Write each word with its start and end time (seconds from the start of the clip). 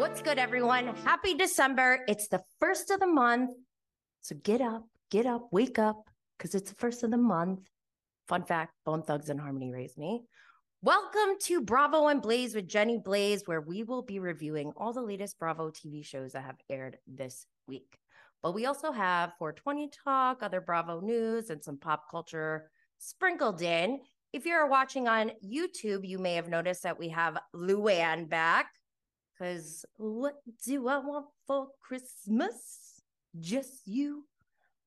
What's 0.00 0.22
good, 0.22 0.38
everyone? 0.38 0.86
Happy 1.04 1.34
December. 1.34 2.06
It's 2.08 2.28
the 2.28 2.42
first 2.58 2.90
of 2.90 3.00
the 3.00 3.06
month. 3.06 3.50
So 4.22 4.34
get 4.34 4.62
up, 4.62 4.86
get 5.10 5.26
up, 5.26 5.48
wake 5.52 5.78
up, 5.78 6.08
because 6.38 6.54
it's 6.54 6.70
the 6.70 6.76
first 6.76 7.02
of 7.02 7.10
the 7.10 7.18
month. 7.18 7.68
Fun 8.26 8.44
fact 8.44 8.72
Bone 8.86 9.02
Thugs 9.02 9.28
and 9.28 9.38
Harmony 9.38 9.70
raised 9.70 9.98
me. 9.98 10.22
Welcome 10.80 11.36
to 11.40 11.60
Bravo 11.60 12.06
and 12.06 12.22
Blaze 12.22 12.54
with 12.54 12.66
Jenny 12.66 12.96
Blaze, 12.96 13.42
where 13.44 13.60
we 13.60 13.82
will 13.82 14.00
be 14.00 14.20
reviewing 14.20 14.72
all 14.74 14.94
the 14.94 15.02
latest 15.02 15.38
Bravo 15.38 15.68
TV 15.68 16.02
shows 16.02 16.32
that 16.32 16.44
have 16.44 16.56
aired 16.70 16.96
this 17.06 17.44
week. 17.68 17.98
But 18.42 18.54
we 18.54 18.64
also 18.64 18.92
have 18.92 19.34
420 19.38 19.90
Talk, 20.02 20.42
other 20.42 20.62
Bravo 20.62 21.02
news, 21.02 21.50
and 21.50 21.62
some 21.62 21.76
pop 21.76 22.10
culture 22.10 22.70
sprinkled 22.96 23.60
in. 23.60 24.00
If 24.32 24.46
you're 24.46 24.66
watching 24.66 25.08
on 25.08 25.32
YouTube, 25.44 26.08
you 26.08 26.18
may 26.18 26.36
have 26.36 26.48
noticed 26.48 26.84
that 26.84 26.98
we 26.98 27.10
have 27.10 27.36
Luann 27.54 28.30
back. 28.30 28.68
Because 29.40 29.86
what 29.96 30.34
do 30.66 30.86
I 30.88 30.98
want 30.98 31.26
for 31.46 31.68
Christmas? 31.80 33.00
Just 33.38 33.86
you. 33.86 34.26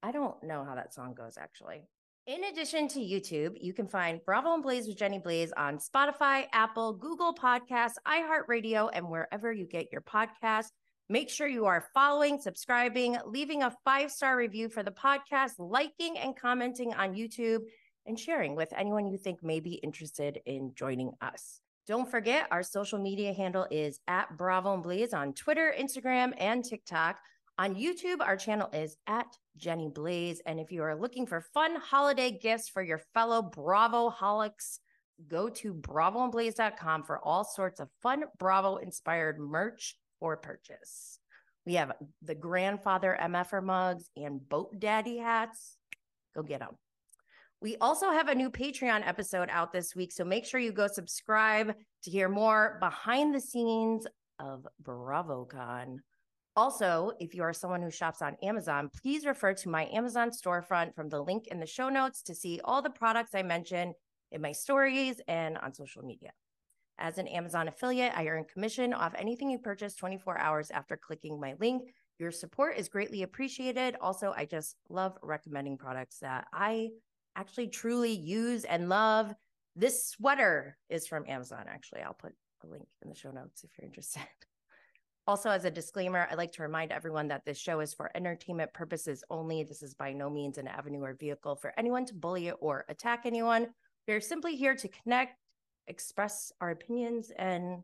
I 0.03 0.11
don't 0.11 0.43
know 0.43 0.63
how 0.63 0.75
that 0.75 0.93
song 0.93 1.15
goes, 1.15 1.37
actually. 1.39 1.81
In 2.27 2.43
addition 2.43 2.87
to 2.89 2.99
YouTube, 2.99 3.57
you 3.59 3.73
can 3.73 3.87
find 3.87 4.21
Bravo 4.23 4.53
and 4.53 4.61
Blaze 4.61 4.87
with 4.87 4.97
Jenny 4.97 5.17
Blaze 5.17 5.51
on 5.57 5.79
Spotify, 5.79 6.45
Apple, 6.53 6.93
Google 6.93 7.33
Podcasts, 7.33 7.95
iHeartRadio, 8.07 8.91
and 8.93 9.09
wherever 9.09 9.51
you 9.51 9.65
get 9.65 9.91
your 9.91 10.01
podcasts. 10.01 10.69
Make 11.09 11.31
sure 11.31 11.47
you 11.47 11.65
are 11.65 11.87
following, 11.93 12.39
subscribing, 12.39 13.17
leaving 13.25 13.63
a 13.63 13.75
five 13.83 14.11
star 14.11 14.37
review 14.37 14.69
for 14.69 14.83
the 14.83 14.91
podcast, 14.91 15.53
liking 15.57 16.17
and 16.19 16.35
commenting 16.35 16.93
on 16.93 17.15
YouTube, 17.15 17.61
and 18.05 18.19
sharing 18.19 18.55
with 18.55 18.71
anyone 18.77 19.07
you 19.07 19.17
think 19.17 19.41
may 19.41 19.59
be 19.59 19.73
interested 19.73 20.39
in 20.45 20.73
joining 20.75 21.11
us. 21.21 21.59
Don't 21.85 22.09
forget, 22.09 22.47
our 22.49 22.63
social 22.63 22.97
media 22.97 23.33
handle 23.33 23.67
is 23.69 23.99
at 24.07 24.37
Bravo 24.37 24.73
and 24.73 24.83
Blaze 24.83 25.13
on 25.13 25.33
Twitter, 25.33 25.73
Instagram, 25.77 26.33
and 26.37 26.63
TikTok. 26.63 27.17
On 27.59 27.75
YouTube, 27.75 28.21
our 28.21 28.37
channel 28.37 28.69
is 28.71 28.95
at 29.05 29.27
Jenny 29.57 29.89
Blaze. 29.93 30.41
And 30.45 30.59
if 30.59 30.71
you 30.71 30.81
are 30.83 30.95
looking 30.95 31.27
for 31.27 31.41
fun 31.53 31.75
holiday 31.75 32.31
gifts 32.31 32.69
for 32.69 32.81
your 32.81 33.01
fellow 33.13 33.41
Bravo 33.41 34.09
holics, 34.09 34.79
go 35.27 35.49
to 35.49 35.73
bravoandblaze.com 35.73 37.03
for 37.03 37.19
all 37.19 37.43
sorts 37.43 37.79
of 37.79 37.89
fun 38.01 38.23
Bravo 38.39 38.77
inspired 38.77 39.37
merch 39.39 39.97
for 40.19 40.37
purchase. 40.37 41.19
We 41.65 41.75
have 41.75 41.91
the 42.21 42.35
grandfather 42.35 43.17
MFR 43.21 43.63
mugs 43.63 44.09
and 44.15 44.47
boat 44.47 44.79
daddy 44.79 45.17
hats. 45.17 45.77
Go 46.33 46.43
get 46.43 46.61
them. 46.61 46.77
We 47.63 47.77
also 47.77 48.11
have 48.11 48.27
a 48.27 48.35
new 48.35 48.49
Patreon 48.49 49.07
episode 49.07 49.47
out 49.49 49.71
this 49.71 49.95
week. 49.95 50.11
So 50.11 50.25
make 50.25 50.43
sure 50.43 50.59
you 50.59 50.73
go 50.73 50.87
subscribe 50.87 51.73
to 52.03 52.11
hear 52.11 52.27
more 52.27 52.75
behind 52.81 53.33
the 53.33 53.39
scenes 53.39 54.05
of 54.37 54.67
BravoCon. 54.83 55.99
Also, 56.57 57.13
if 57.21 57.33
you 57.33 57.41
are 57.41 57.53
someone 57.53 57.81
who 57.81 57.89
shops 57.89 58.21
on 58.21 58.35
Amazon, 58.43 58.89
please 59.01 59.25
refer 59.25 59.53
to 59.53 59.69
my 59.69 59.85
Amazon 59.93 60.29
storefront 60.29 60.93
from 60.93 61.07
the 61.07 61.21
link 61.21 61.47
in 61.47 61.61
the 61.61 61.65
show 61.65 61.87
notes 61.87 62.21
to 62.23 62.35
see 62.35 62.59
all 62.65 62.81
the 62.81 62.89
products 62.89 63.33
I 63.33 63.43
mention 63.43 63.93
in 64.33 64.41
my 64.41 64.51
stories 64.51 65.21
and 65.29 65.57
on 65.59 65.73
social 65.73 66.03
media. 66.03 66.31
As 66.99 67.17
an 67.17 67.29
Amazon 67.29 67.69
affiliate, 67.69 68.11
I 68.13 68.27
earn 68.27 68.43
commission 68.43 68.93
off 68.93 69.15
anything 69.17 69.49
you 69.49 69.57
purchase 69.57 69.95
24 69.95 70.37
hours 70.37 70.69
after 70.69 70.97
clicking 70.97 71.39
my 71.39 71.53
link. 71.61 71.93
Your 72.19 72.31
support 72.31 72.77
is 72.77 72.89
greatly 72.89 73.23
appreciated. 73.23 73.95
Also, 74.01 74.33
I 74.35 74.43
just 74.43 74.75
love 74.89 75.17
recommending 75.23 75.77
products 75.77 76.19
that 76.19 76.45
I 76.51 76.89
actually 77.35 77.67
truly 77.67 78.11
use 78.11 78.63
and 78.63 78.89
love. 78.89 79.33
This 79.75 80.07
sweater 80.07 80.77
is 80.89 81.07
from 81.07 81.25
Amazon, 81.27 81.65
actually. 81.67 82.01
I'll 82.01 82.13
put 82.13 82.33
a 82.63 82.67
link 82.67 82.85
in 83.01 83.09
the 83.09 83.15
show 83.15 83.31
notes 83.31 83.63
if 83.63 83.71
you're 83.77 83.87
interested. 83.87 84.21
Also, 85.25 85.49
as 85.49 85.63
a 85.63 85.71
disclaimer, 85.71 86.27
I'd 86.29 86.37
like 86.37 86.51
to 86.53 86.63
remind 86.63 86.91
everyone 86.91 87.29
that 87.29 87.45
this 87.45 87.57
show 87.57 87.79
is 87.79 87.93
for 87.93 88.11
entertainment 88.13 88.73
purposes 88.73 89.23
only. 89.29 89.63
This 89.63 89.81
is 89.81 89.93
by 89.93 90.11
no 90.11 90.29
means 90.29 90.57
an 90.57 90.67
avenue 90.67 91.01
or 91.01 91.13
vehicle 91.13 91.55
for 91.55 91.73
anyone 91.77 92.05
to 92.07 92.13
bully 92.13 92.51
or 92.51 92.83
attack 92.89 93.21
anyone. 93.23 93.67
We're 94.05 94.19
simply 94.19 94.57
here 94.57 94.75
to 94.75 94.87
connect, 94.89 95.39
express 95.87 96.51
our 96.59 96.71
opinions, 96.71 97.31
and 97.37 97.83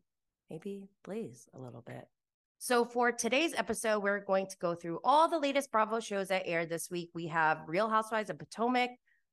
maybe 0.50 0.90
blaze 1.06 1.48
a 1.54 1.60
little 1.60 1.82
bit. 1.82 2.10
So, 2.58 2.84
for 2.84 3.14
today's 3.14 3.54
episode, 3.54 4.04
we're 4.04 4.20
going 4.20 4.48
to 4.48 4.58
go 4.58 4.76
through 4.76 5.00
all 5.06 5.30
the 5.30 5.40
latest 5.40 5.72
Bravo 5.72 6.02
shows 6.02 6.28
that 6.28 6.44
aired 6.46 6.68
this 6.68 6.92
week. 6.92 7.10
We 7.14 7.28
have 7.28 7.60
Real 7.68 7.88
Housewives 7.88 8.30
of 8.30 8.38
Potomac, 8.38 8.90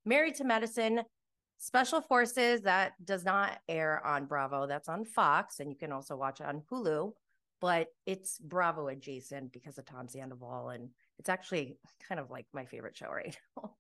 Married 0.06 0.37
to 0.37 0.44
Medicine, 0.44 1.03
Special 1.59 2.00
Forces 2.00 2.62
that 2.62 2.93
does 3.05 3.25
not 3.25 3.59
air 3.69 4.05
on 4.06 4.27
Bravo, 4.27 4.67
that's 4.67 4.89
on 4.89 5.05
Fox, 5.05 5.59
and 5.59 5.69
you 5.69 5.77
can 5.77 5.91
also 5.91 6.17
watch 6.17 6.41
it 6.41 6.47
on 6.47 6.62
Hulu, 6.71 7.12
but 7.61 7.89
it's 8.06 8.39
Bravo 8.39 8.87
adjacent 8.87 9.53
because 9.53 9.78
of 9.78 9.84
Tom 9.84 10.09
Sandoval, 10.09 10.69
and 10.69 10.91
it's 11.19 11.28
actually 11.28 11.77
kind 12.09 12.21
of 12.21 12.31
like 12.31 12.47
my 12.53 12.65
favorite 12.65 12.97
show 12.97 13.09
right 13.09 13.37
now. 13.56 13.75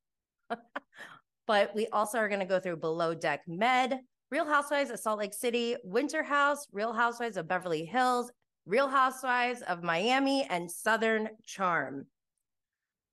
but 1.46 1.74
we 1.76 1.86
also 1.88 2.18
are 2.18 2.28
going 2.28 2.40
to 2.40 2.46
go 2.46 2.58
through 2.58 2.78
Below 2.78 3.14
Deck 3.14 3.42
Med, 3.46 4.00
Real 4.32 4.46
Housewives 4.46 4.90
of 4.90 4.98
Salt 4.98 5.20
Lake 5.20 5.34
City, 5.34 5.76
Winter 5.84 6.24
House, 6.24 6.66
Real 6.72 6.92
Housewives 6.92 7.36
of 7.36 7.46
Beverly 7.46 7.84
Hills, 7.84 8.32
Real 8.64 8.88
Housewives 8.88 9.62
of 9.62 9.84
Miami, 9.84 10.44
and 10.50 10.68
Southern 10.68 11.28
Charm. 11.44 12.06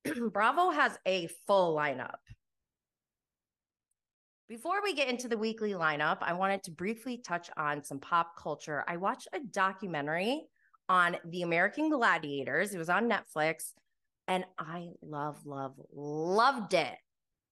Bravo 0.31 0.71
has 0.71 0.97
a 1.05 1.27
full 1.45 1.75
lineup. 1.75 2.15
Before 4.53 4.83
we 4.83 4.93
get 4.93 5.09
into 5.09 5.27
the 5.27 5.35
weekly 5.35 5.71
lineup, 5.71 6.19
I 6.21 6.33
wanted 6.33 6.61
to 6.65 6.71
briefly 6.71 7.17
touch 7.17 7.49
on 7.57 7.83
some 7.83 7.99
pop 7.99 8.37
culture. 8.37 8.83
I 8.87 8.97
watched 8.97 9.27
a 9.33 9.39
documentary 9.39 10.43
on 10.87 11.17
the 11.25 11.41
American 11.41 11.89
Gladiators. 11.89 12.71
It 12.71 12.77
was 12.77 12.87
on 12.87 13.09
Netflix, 13.09 13.73
and 14.27 14.45
I 14.59 14.89
love, 15.01 15.43
love, 15.47 15.73
loved 15.91 16.75
it. 16.75 16.93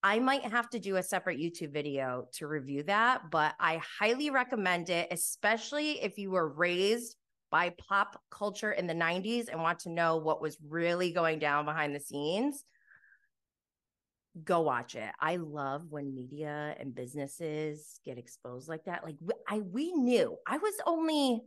I 0.04 0.20
might 0.20 0.44
have 0.44 0.70
to 0.70 0.78
do 0.78 0.94
a 0.94 1.02
separate 1.02 1.40
YouTube 1.40 1.72
video 1.72 2.28
to 2.34 2.46
review 2.46 2.84
that, 2.84 3.32
but 3.32 3.56
I 3.58 3.82
highly 3.98 4.30
recommend 4.30 4.88
it, 4.88 5.08
especially 5.10 6.00
if 6.04 6.18
you 6.18 6.30
were 6.30 6.50
raised 6.50 7.16
by 7.50 7.74
pop 7.88 8.16
culture 8.30 8.70
in 8.70 8.86
the 8.86 8.94
90s 8.94 9.48
and 9.48 9.60
want 9.60 9.80
to 9.80 9.90
know 9.90 10.18
what 10.18 10.40
was 10.40 10.56
really 10.68 11.10
going 11.10 11.40
down 11.40 11.64
behind 11.64 11.96
the 11.96 12.00
scenes 12.00 12.64
go 14.44 14.60
watch 14.60 14.94
it. 14.94 15.10
I 15.20 15.36
love 15.36 15.86
when 15.90 16.14
media 16.14 16.74
and 16.78 16.94
businesses 16.94 18.00
get 18.04 18.18
exposed 18.18 18.68
like 18.68 18.84
that. 18.84 19.04
Like 19.04 19.16
I 19.48 19.58
we 19.58 19.92
knew. 19.92 20.36
I 20.46 20.58
was 20.58 20.74
only 20.86 21.42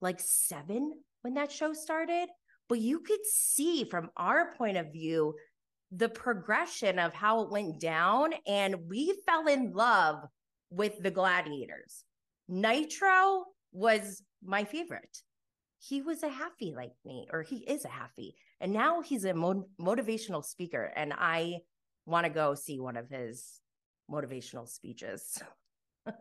like 0.00 0.20
7 0.20 0.92
when 1.22 1.34
that 1.34 1.52
show 1.52 1.72
started, 1.72 2.28
but 2.68 2.80
you 2.80 3.00
could 3.00 3.24
see 3.24 3.84
from 3.84 4.10
our 4.16 4.54
point 4.56 4.76
of 4.76 4.92
view 4.92 5.34
the 5.92 6.08
progression 6.08 6.98
of 6.98 7.12
how 7.12 7.42
it 7.42 7.50
went 7.50 7.80
down 7.80 8.32
and 8.46 8.88
we 8.88 9.14
fell 9.26 9.46
in 9.46 9.72
love 9.72 10.24
with 10.70 11.00
the 11.02 11.10
gladiators. 11.10 12.04
Nitro 12.48 13.44
was 13.72 14.22
my 14.42 14.64
favorite. 14.64 15.18
He 15.78 16.02
was 16.02 16.22
a 16.22 16.28
happy 16.28 16.74
like 16.76 16.92
me, 17.04 17.26
or 17.32 17.42
he 17.42 17.56
is 17.56 17.84
a 17.84 17.88
happy. 17.88 18.34
And 18.60 18.72
now 18.72 19.00
he's 19.00 19.24
a 19.24 19.34
mo- 19.34 19.68
motivational 19.80 20.44
speaker. 20.44 20.92
And 20.94 21.12
I 21.16 21.60
want 22.06 22.24
to 22.24 22.30
go 22.30 22.54
see 22.54 22.80
one 22.80 22.96
of 22.96 23.08
his 23.08 23.60
motivational 24.10 24.68
speeches. 24.68 25.40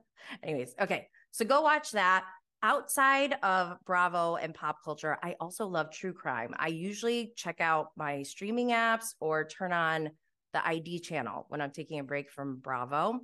Anyways, 0.44 0.76
okay. 0.80 1.08
So 1.32 1.46
go 1.46 1.62
watch 1.62 1.92
that. 1.92 2.26
Outside 2.62 3.36
of 3.42 3.78
Bravo 3.86 4.36
and 4.36 4.54
pop 4.54 4.80
culture, 4.84 5.18
I 5.24 5.36
also 5.40 5.66
love 5.66 5.92
true 5.92 6.12
crime. 6.12 6.54
I 6.58 6.68
usually 6.68 7.32
check 7.38 7.62
out 7.62 7.92
my 7.96 8.24
streaming 8.24 8.70
apps 8.70 9.14
or 9.22 9.46
turn 9.46 9.72
on 9.72 10.10
the 10.54 10.68
ID 10.68 11.00
channel 11.00 11.46
when 11.48 11.62
I'm 11.62 11.72
taking 11.72 12.00
a 12.00 12.04
break 12.04 12.30
from 12.30 12.58
Bravo. 12.58 13.22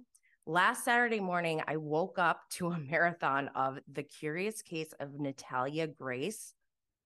Last 0.47 0.85
Saturday 0.85 1.19
morning, 1.19 1.61
I 1.67 1.77
woke 1.77 2.17
up 2.17 2.39
to 2.51 2.69
a 2.69 2.79
marathon 2.89 3.49
of 3.55 3.79
The 3.91 4.03
Curious 4.03 4.61
Case 4.61 4.93
of 4.99 5.19
Natalia 5.19 5.87
Grace 5.87 6.53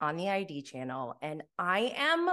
on 0.02 0.16
the 0.16 0.30
ID 0.30 0.62
channel, 0.62 1.16
and 1.22 1.44
I 1.58 1.94
am 1.96 2.30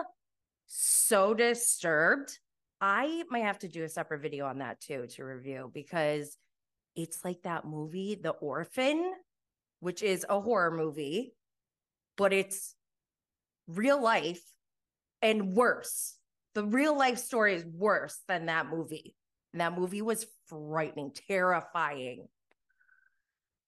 so 0.67 1.33
disturbed 1.33 2.39
I 2.81 3.25
might 3.31 3.45
have 3.45 3.59
to 3.61 3.69
do 3.69 3.85
a 3.85 3.89
separate 3.89 4.21
video 4.21 4.47
on 4.47 4.59
that 4.59 4.81
too 4.81 5.07
to 5.15 5.25
review 5.25 5.71
because 5.73 6.37
it's 6.95 7.25
like 7.25 7.43
that 7.43 7.65
movie, 7.65 8.19
The 8.21 8.31
Orphan, 8.31 9.13
which 9.81 10.03
is 10.03 10.27
a 10.29 10.41
horror 10.41 10.71
movie, 10.71 11.35
but 12.17 12.33
it's 12.33 12.75
real 13.67 14.03
life 14.03 14.43
and 15.23 15.55
worse. 15.55 16.17
The 16.55 16.65
real 16.65 16.97
life 16.97 17.19
story 17.19 17.55
is 17.55 17.65
worse 17.65 18.19
than 18.29 18.47
that 18.47 18.69
movie. 18.69 19.15
And 19.53 19.61
that 19.61 19.79
movie 19.79 20.03
was 20.03 20.27
frightening, 20.47 21.13
terrifying. 21.29 22.27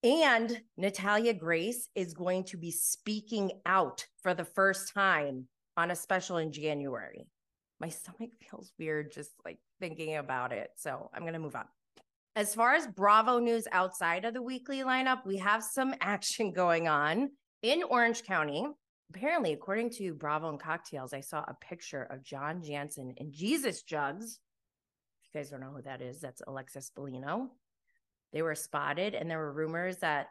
And 0.03 0.61
Natalia 0.77 1.35
Grace 1.35 1.89
is 1.95 2.15
going 2.15 2.45
to 2.45 2.57
be 2.57 2.71
speaking 2.71 3.53
out 3.67 4.07
for 4.23 4.35
the 4.35 4.45
first 4.45 4.95
time 4.95 5.49
on 5.77 5.91
a 5.91 5.97
special 5.97 6.37
in 6.37 6.53
January 6.53 7.27
my 7.81 7.89
stomach 7.89 8.31
feels 8.51 8.73
weird 8.79 9.13
just 9.13 9.31
like 9.45 9.59
thinking 9.81 10.17
about 10.17 10.53
it. 10.53 10.71
So 10.77 11.11
I'm 11.15 11.23
going 11.23 11.35
to 11.35 11.39
move 11.39 11.57
on. 11.57 11.67
As 12.37 12.55
far 12.55 12.75
as 12.75 12.87
Bravo 12.87 13.39
news 13.39 13.67
outside 13.73 14.25
of 14.25 14.35
the 14.35 14.43
weekly 14.43 14.79
lineup, 14.79 15.27
we 15.27 15.39
have 15.39 15.63
some 15.63 15.95
action 16.01 16.53
going 16.53 16.89
on. 16.89 17.31
in 17.63 17.83
Orange 17.83 18.23
County, 18.23 18.67
apparently, 19.11 19.53
according 19.53 19.91
to 19.91 20.15
Bravo 20.15 20.49
and 20.49 20.61
Cocktails, 20.61 21.13
I 21.13 21.21
saw 21.21 21.41
a 21.41 21.57
picture 21.61 22.05
of 22.05 22.23
John 22.23 22.63
Janssen 22.63 23.15
and 23.19 23.33
Jesus 23.33 23.83
Jugs. 23.83 24.39
If 25.25 25.35
you 25.35 25.41
guys 25.41 25.51
don't 25.51 25.61
know 25.61 25.73
who 25.75 25.83
that 25.83 26.01
is, 26.01 26.21
that's 26.21 26.43
Alexis 26.47 26.93
Bellino. 26.97 27.49
They 28.33 28.43
were 28.43 28.55
spotted, 28.55 29.15
and 29.15 29.29
there 29.29 29.39
were 29.39 29.53
rumors 29.53 29.97
that 29.99 30.29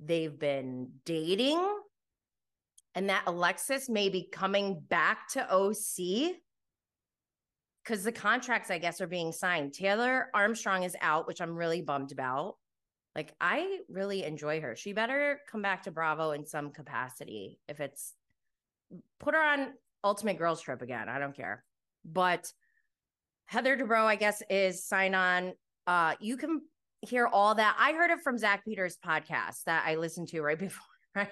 they've 0.00 0.38
been 0.38 0.90
dating 1.04 1.62
and 2.94 3.08
that 3.10 3.24
Alexis 3.26 3.88
may 3.88 4.08
be 4.08 4.28
coming 4.30 4.80
back 4.88 5.28
to 5.30 5.52
OC 5.52 6.36
because 7.84 8.02
the 8.02 8.12
contracts, 8.12 8.70
I 8.70 8.78
guess, 8.78 9.00
are 9.00 9.06
being 9.06 9.32
signed. 9.32 9.74
Taylor 9.74 10.28
Armstrong 10.32 10.84
is 10.84 10.96
out, 11.00 11.26
which 11.26 11.40
I'm 11.40 11.56
really 11.56 11.82
bummed 11.82 12.12
about. 12.12 12.56
Like, 13.14 13.34
I 13.40 13.80
really 13.88 14.24
enjoy 14.24 14.60
her. 14.60 14.74
She 14.74 14.92
better 14.92 15.40
come 15.50 15.62
back 15.62 15.84
to 15.84 15.90
Bravo 15.90 16.32
in 16.32 16.46
some 16.46 16.70
capacity. 16.70 17.58
If 17.68 17.80
it's 17.80 18.14
put 19.20 19.34
her 19.34 19.42
on 19.42 19.74
Ultimate 20.02 20.38
Girls 20.38 20.60
Trip 20.60 20.82
again, 20.82 21.08
I 21.08 21.18
don't 21.18 21.36
care. 21.36 21.62
But 22.04 22.50
Heather 23.46 23.76
Dubrow, 23.76 24.04
I 24.04 24.16
guess, 24.16 24.42
is 24.48 24.84
sign 24.84 25.14
on. 25.14 25.52
Uh, 25.86 26.14
you 26.20 26.36
can 26.36 26.62
hear 27.02 27.26
all 27.26 27.54
that. 27.54 27.76
I 27.78 27.92
heard 27.92 28.10
it 28.10 28.20
from 28.20 28.38
Zack 28.38 28.64
Peter's 28.64 28.96
podcast 29.04 29.64
that 29.66 29.84
I 29.86 29.96
listened 29.96 30.28
to 30.28 30.40
right 30.40 30.58
before 30.58 30.82
right? 31.14 31.28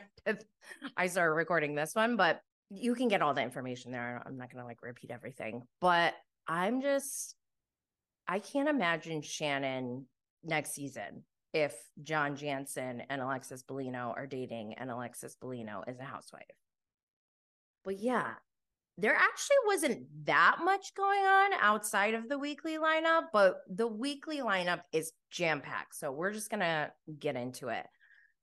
I 0.97 1.07
started 1.07 1.35
recording 1.35 1.75
this 1.75 1.95
one, 1.95 2.17
but 2.17 2.41
you 2.71 2.95
can 2.95 3.09
get 3.09 3.23
all 3.23 3.35
the 3.35 3.43
information 3.43 3.93
there. 3.93 4.23
I'm 4.25 4.37
not 4.37 4.51
to 4.51 4.65
like 4.65 4.83
repeat 4.83 5.11
everything, 5.11 5.63
but 5.81 6.15
I'm 6.47 6.81
just, 6.81 7.35
I 8.29 8.39
can't 8.39 8.69
imagine 8.69 9.23
Shannon 9.23 10.07
next 10.45 10.75
season 10.75 11.25
if 11.53 11.75
John 12.03 12.37
Janssen 12.37 13.03
and 13.11 13.21
Alexis 13.21 13.63
Bellino 13.63 14.17
are 14.17 14.27
dating 14.27 14.75
and 14.75 14.91
Alexis 14.91 15.37
Bellino 15.43 15.89
is 15.89 15.99
a 15.99 16.05
housewife. 16.05 16.43
But 17.85 17.99
yeah, 17.99 18.35
there 18.99 19.15
actually 19.15 19.57
wasn't 19.67 20.07
that 20.27 20.59
much 20.63 20.95
going 20.95 21.25
on 21.25 21.53
outside 21.61 22.15
of 22.15 22.29
the 22.29 22.39
weekly 22.39 22.79
lineup, 22.79 23.25
but 23.33 23.63
the 23.69 23.87
weekly 23.87 24.39
lineup 24.39 24.81
is 24.93 25.13
jam 25.31 25.61
packed. 25.61 25.95
So 25.97 26.13
we're 26.13 26.33
just 26.33 26.51
going 26.51 26.61
to 26.61 26.93
get 27.19 27.37
into 27.37 27.69
it. 27.69 27.87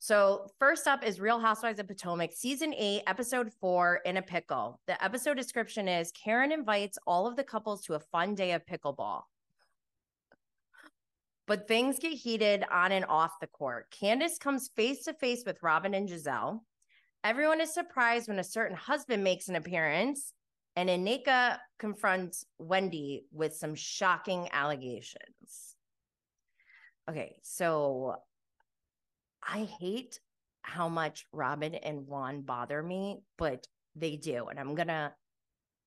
So, 0.01 0.47
first 0.59 0.87
up 0.87 1.05
is 1.05 1.19
Real 1.19 1.41
Housewives 1.41 1.77
of 1.77 1.87
Potomac, 1.89 2.31
season 2.31 2.73
eight, 2.73 3.03
episode 3.05 3.51
four, 3.59 3.99
In 4.05 4.15
a 4.15 4.21
Pickle. 4.21 4.79
The 4.87 5.03
episode 5.03 5.35
description 5.35 5.89
is 5.89 6.13
Karen 6.13 6.53
invites 6.53 6.97
all 7.05 7.27
of 7.27 7.35
the 7.35 7.43
couples 7.43 7.83
to 7.83 7.95
a 7.95 7.99
fun 7.99 8.33
day 8.33 8.53
of 8.53 8.65
pickleball. 8.65 9.23
But 11.47 11.67
things 11.67 11.99
get 11.99 12.13
heated 12.13 12.63
on 12.71 12.93
and 12.93 13.03
off 13.09 13.41
the 13.41 13.47
court. 13.47 13.91
Candiace 13.91 14.39
comes 14.39 14.69
face 14.73 15.03
to 15.03 15.13
face 15.13 15.43
with 15.45 15.61
Robin 15.61 15.93
and 15.93 16.07
Giselle. 16.07 16.63
Everyone 17.25 17.59
is 17.59 17.73
surprised 17.73 18.29
when 18.29 18.39
a 18.39 18.43
certain 18.43 18.77
husband 18.77 19.21
makes 19.21 19.49
an 19.49 19.57
appearance, 19.57 20.31
and 20.77 20.87
Nneka 20.87 21.57
confronts 21.77 22.45
Wendy 22.57 23.25
with 23.33 23.53
some 23.53 23.75
shocking 23.75 24.47
allegations. 24.53 25.75
Okay, 27.09 27.35
so 27.43 28.15
I 29.47 29.67
hate 29.79 30.19
how 30.61 30.89
much 30.89 31.25
Robin 31.31 31.75
and 31.75 32.07
Juan 32.07 32.41
bother 32.41 32.81
me, 32.81 33.19
but 33.37 33.65
they 33.95 34.15
do. 34.15 34.47
And 34.47 34.59
I'm 34.59 34.75
going 34.75 34.87
to 34.87 35.13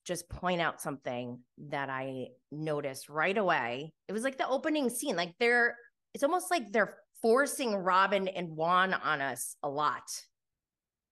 just 0.04 0.28
point 0.28 0.60
out 0.60 0.80
something 0.80 1.38
that 1.68 1.88
I 1.88 2.28
noticed 2.50 3.08
right 3.08 3.36
away. 3.36 3.92
It 4.08 4.12
was 4.12 4.24
like 4.24 4.38
the 4.38 4.48
opening 4.48 4.90
scene. 4.90 5.16
Like 5.16 5.34
they're, 5.38 5.76
it's 6.14 6.24
almost 6.24 6.50
like 6.50 6.72
they're 6.72 6.96
forcing 7.20 7.76
Robin 7.76 8.26
and 8.28 8.56
Juan 8.56 8.94
on 8.94 9.20
us 9.20 9.56
a 9.62 9.68
lot. 9.68 10.02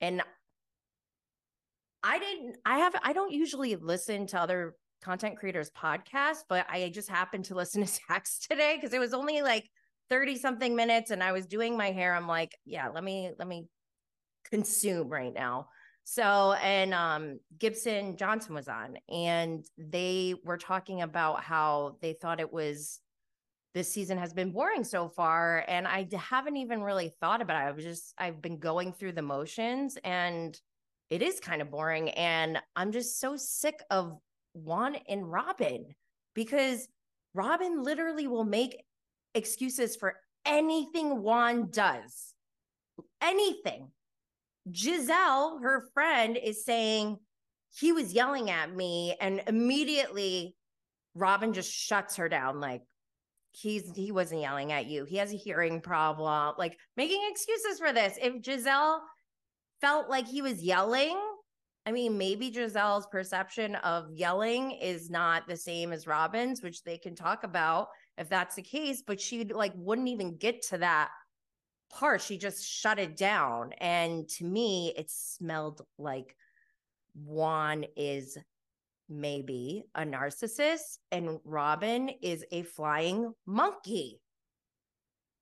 And 0.00 0.22
I 2.02 2.18
didn't, 2.18 2.56
I 2.64 2.78
have, 2.78 2.94
I 3.02 3.12
don't 3.12 3.32
usually 3.32 3.76
listen 3.76 4.26
to 4.28 4.40
other 4.40 4.74
content 5.02 5.38
creators' 5.38 5.70
podcasts, 5.70 6.42
but 6.48 6.66
I 6.68 6.90
just 6.92 7.08
happened 7.08 7.44
to 7.46 7.54
listen 7.54 7.82
to 7.82 7.92
Zach's 8.08 8.38
today 8.38 8.76
because 8.76 8.92
it 8.92 8.98
was 9.00 9.14
only 9.14 9.42
like 9.42 9.68
30 10.10 10.36
something 10.36 10.76
minutes 10.76 11.10
and 11.10 11.22
I 11.22 11.32
was 11.32 11.46
doing 11.46 11.76
my 11.76 11.92
hair. 11.92 12.14
I'm 12.14 12.28
like, 12.28 12.58
yeah, 12.64 12.88
let 12.88 13.02
me, 13.02 13.30
let 13.38 13.48
me 13.48 13.68
consume 14.50 15.08
right 15.08 15.32
now. 15.32 15.68
So, 16.04 16.54
and 16.54 16.92
um, 16.92 17.38
Gibson 17.56 18.16
Johnson 18.16 18.54
was 18.54 18.66
on, 18.66 18.96
and 19.08 19.64
they 19.78 20.34
were 20.44 20.58
talking 20.58 21.02
about 21.02 21.42
how 21.44 21.98
they 22.00 22.14
thought 22.14 22.40
it 22.40 22.52
was 22.52 23.00
this 23.74 23.92
season 23.92 24.18
has 24.18 24.32
been 24.32 24.50
boring 24.50 24.82
so 24.82 25.08
far. 25.08 25.64
And 25.68 25.86
I 25.86 26.08
haven't 26.12 26.56
even 26.56 26.82
really 26.82 27.14
thought 27.20 27.40
about 27.40 27.62
it. 27.62 27.68
I 27.68 27.70
was 27.70 27.84
just, 27.84 28.14
I've 28.18 28.42
been 28.42 28.58
going 28.58 28.92
through 28.92 29.12
the 29.12 29.22
motions 29.22 29.96
and 30.02 30.58
it 31.08 31.22
is 31.22 31.38
kind 31.38 31.62
of 31.62 31.70
boring. 31.70 32.10
And 32.10 32.58
I'm 32.74 32.90
just 32.90 33.20
so 33.20 33.36
sick 33.36 33.80
of 33.90 34.18
Juan 34.54 34.96
and 35.08 35.30
Robin 35.30 35.86
because 36.34 36.88
Robin 37.34 37.82
literally 37.82 38.26
will 38.26 38.44
make 38.44 38.82
excuses 39.34 39.96
for 39.96 40.14
anything 40.44 41.22
Juan 41.22 41.70
does. 41.70 42.34
Anything. 43.22 43.90
Giselle, 44.72 45.58
her 45.62 45.88
friend, 45.94 46.36
is 46.36 46.64
saying 46.64 47.18
he 47.74 47.92
was 47.92 48.12
yelling 48.12 48.50
at 48.50 48.74
me, 48.74 49.16
and 49.20 49.42
immediately 49.46 50.56
Robin 51.14 51.52
just 51.52 51.72
shuts 51.72 52.16
her 52.16 52.28
down. 52.28 52.60
Like, 52.60 52.82
he's 53.52 53.90
he 53.94 54.12
wasn't 54.12 54.40
yelling 54.40 54.72
at 54.72 54.86
you. 54.86 55.04
He 55.04 55.16
has 55.16 55.32
a 55.32 55.36
hearing 55.36 55.80
problem. 55.80 56.54
Like 56.58 56.78
making 56.96 57.20
excuses 57.30 57.78
for 57.78 57.92
this. 57.92 58.18
If 58.20 58.44
giselle 58.44 59.02
felt 59.80 60.08
like 60.08 60.26
he 60.26 60.42
was 60.42 60.62
yelling, 60.62 61.18
I 61.86 61.92
mean, 61.92 62.18
maybe 62.18 62.50
giselle's 62.50 63.06
perception 63.06 63.74
of 63.76 64.12
yelling 64.12 64.72
is 64.72 65.10
not 65.10 65.48
the 65.48 65.56
same 65.56 65.92
as 65.92 66.06
Robin's, 66.06 66.62
which 66.62 66.82
they 66.82 66.98
can 66.98 67.14
talk 67.14 67.42
about 67.44 67.88
if 68.20 68.28
that's 68.28 68.54
the 68.54 68.62
case, 68.62 69.02
but 69.04 69.18
she 69.18 69.44
like 69.44 69.72
wouldn't 69.74 70.08
even 70.08 70.36
get 70.36 70.62
to 70.62 70.78
that 70.78 71.08
part. 71.90 72.20
She 72.20 72.36
just 72.36 72.64
shut 72.64 72.98
it 72.98 73.16
down. 73.16 73.72
And 73.80 74.28
to 74.36 74.44
me, 74.44 74.92
it 74.96 75.10
smelled 75.10 75.80
like 75.98 76.36
Juan 77.14 77.86
is 77.96 78.36
maybe 79.08 79.84
a 79.94 80.02
narcissist 80.02 80.98
and 81.10 81.40
Robin 81.44 82.10
is 82.22 82.44
a 82.52 82.62
flying 82.62 83.32
monkey. 83.46 84.20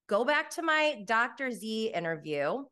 Go 0.08 0.24
back 0.24 0.48
to 0.50 0.62
my 0.62 1.02
Dr. 1.04 1.50
Z 1.50 1.92
interview. 1.92 2.62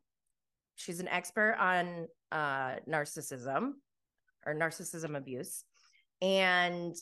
She's 0.75 1.01
an 1.01 1.09
expert 1.09 1.57
on 1.59 2.07
uh, 2.31 2.77
narcissism 2.89 3.73
or 4.45 4.55
narcissism 4.55 5.17
abuse. 5.17 5.65
And 6.21 6.95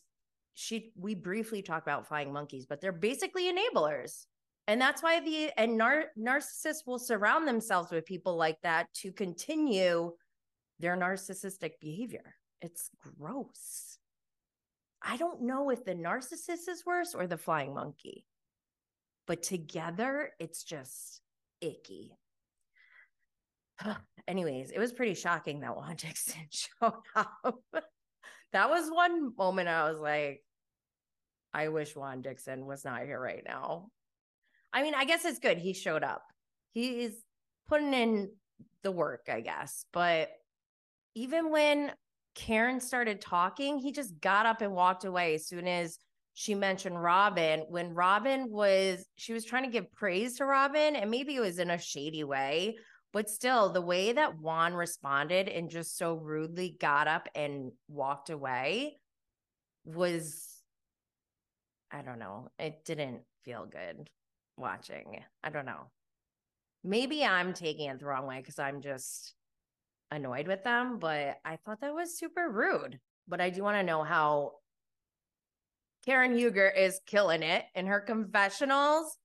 she 0.55 0.91
we 0.97 1.13
briefly 1.13 1.61
talk 1.61 1.83
about 1.83 2.07
flying 2.07 2.33
monkeys, 2.33 2.65
but 2.65 2.81
they're 2.81 2.91
basically 2.91 3.51
enablers. 3.51 4.25
And 4.67 4.81
that's 4.81 5.03
why 5.03 5.19
the 5.19 5.51
and 5.57 5.77
nar- 5.77 6.11
narcissists 6.17 6.87
will 6.87 6.97
surround 6.97 7.47
themselves 7.47 7.91
with 7.91 8.05
people 8.05 8.35
like 8.35 8.59
that 8.63 8.91
to 8.95 9.11
continue 9.11 10.13
their 10.79 10.97
narcissistic 10.97 11.73
behavior. 11.79 12.35
It's 12.61 12.89
gross. 13.19 13.99
I 15.01 15.17
don't 15.17 15.43
know 15.43 15.69
if 15.69 15.85
the 15.85 15.93
narcissist 15.93 16.67
is 16.67 16.83
worse 16.85 17.13
or 17.13 17.27
the 17.27 17.37
flying 17.37 17.75
monkey, 17.75 18.25
but 19.27 19.43
together 19.43 20.31
it's 20.39 20.63
just 20.63 21.21
icky. 21.61 22.17
Anyways, 24.27 24.71
it 24.71 24.79
was 24.79 24.93
pretty 24.93 25.13
shocking 25.13 25.59
that 25.59 25.75
Juan 25.75 25.95
Dixon 25.97 26.41
showed 26.49 26.93
up. 27.15 27.59
That 28.55 28.69
was 28.69 28.89
one 28.89 29.35
moment 29.35 29.67
I 29.67 29.89
was 29.89 29.99
like, 29.99 30.41
I 31.53 31.67
wish 31.67 31.93
Juan 31.93 32.21
Dixon 32.21 32.65
was 32.65 32.85
not 32.85 33.01
here 33.01 33.19
right 33.19 33.43
now. 33.45 33.89
I 34.71 34.81
mean, 34.81 34.95
I 34.95 35.03
guess 35.03 35.25
it's 35.25 35.39
good 35.39 35.57
he 35.57 35.73
showed 35.73 36.03
up. 36.03 36.23
He's 36.71 37.11
putting 37.67 37.93
in 37.93 38.31
the 38.81 38.93
work, 38.93 39.27
I 39.29 39.41
guess. 39.41 39.85
But 39.91 40.29
even 41.15 41.51
when 41.51 41.91
Karen 42.33 42.79
started 42.79 43.19
talking, 43.19 43.77
he 43.77 43.91
just 43.91 44.21
got 44.21 44.45
up 44.45 44.61
and 44.61 44.73
walked 44.73 45.03
away 45.03 45.35
as 45.35 45.47
soon 45.47 45.67
as 45.67 45.99
she 46.33 46.55
mentioned 46.55 47.01
Robin. 47.01 47.65
When 47.67 47.93
Robin 47.93 48.49
was, 48.49 49.05
she 49.17 49.33
was 49.33 49.43
trying 49.43 49.63
to 49.63 49.69
give 49.69 49.93
praise 49.93 50.37
to 50.37 50.45
Robin, 50.45 50.95
and 50.95 51.11
maybe 51.11 51.35
it 51.35 51.41
was 51.41 51.59
in 51.59 51.71
a 51.71 51.77
shady 51.77 52.23
way, 52.23 52.77
but 53.15 53.29
still, 53.29 53.69
the 53.69 53.81
way 53.81 54.11
that 54.11 54.41
Juan 54.41 54.73
responded 54.73 55.47
and 55.47 55.69
just 55.69 55.97
so 55.97 56.15
rudely 56.15 56.75
got 56.81 57.07
up 57.07 57.29
and 57.33 57.71
walked 57.87 58.29
away 58.29 58.97
was 59.85 60.61
I 61.89 62.01
don't 62.01 62.19
know. 62.19 62.49
It 62.59 62.83
didn't 62.83 63.21
feel 63.45 63.67
good 63.71 64.09
watching. 64.57 65.23
I 65.41 65.49
don't 65.49 65.65
know. 65.65 65.91
Maybe 66.83 67.23
I'm 67.23 67.53
taking 67.53 67.89
it 67.89 67.99
the 67.99 68.05
wrong 68.05 68.27
way 68.27 68.39
because 68.39 68.59
I'm 68.59 68.81
just 68.81 69.33
annoyed 70.11 70.49
with 70.49 70.65
them, 70.65 70.99
but 70.99 71.37
I 71.45 71.55
thought 71.55 71.79
that 71.79 71.95
was 71.95 72.19
super 72.19 72.49
rude. 72.51 72.99
But 73.29 73.39
I 73.39 73.49
do 73.49 73.63
want 73.63 73.77
to 73.77 73.83
know 73.83 74.03
how 74.03 74.55
Karen 76.05 76.37
Huger 76.37 76.67
is 76.67 76.99
killing 77.05 77.43
it 77.43 77.63
in 77.75 77.87
her 77.87 78.01
confessionals. 78.01 79.17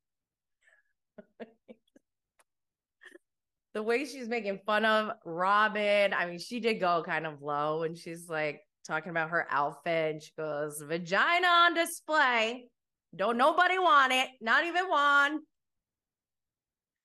The 3.72 3.82
way 3.82 4.04
she's 4.04 4.28
making 4.28 4.60
fun 4.66 4.84
of 4.84 5.12
Robin. 5.24 6.12
I 6.12 6.26
mean, 6.26 6.38
she 6.38 6.60
did 6.60 6.80
go 6.80 7.02
kind 7.04 7.26
of 7.26 7.40
low 7.40 7.84
and 7.84 7.96
she's 7.96 8.28
like 8.28 8.60
talking 8.86 9.10
about 9.10 9.30
her 9.30 9.46
outfit. 9.50 10.14
And 10.14 10.22
she 10.22 10.32
goes, 10.36 10.82
vagina 10.84 11.46
on 11.46 11.74
display. 11.74 12.68
Don't 13.14 13.36
nobody 13.36 13.78
want 13.78 14.12
it, 14.12 14.28
not 14.40 14.64
even 14.64 14.88
one. 14.88 15.40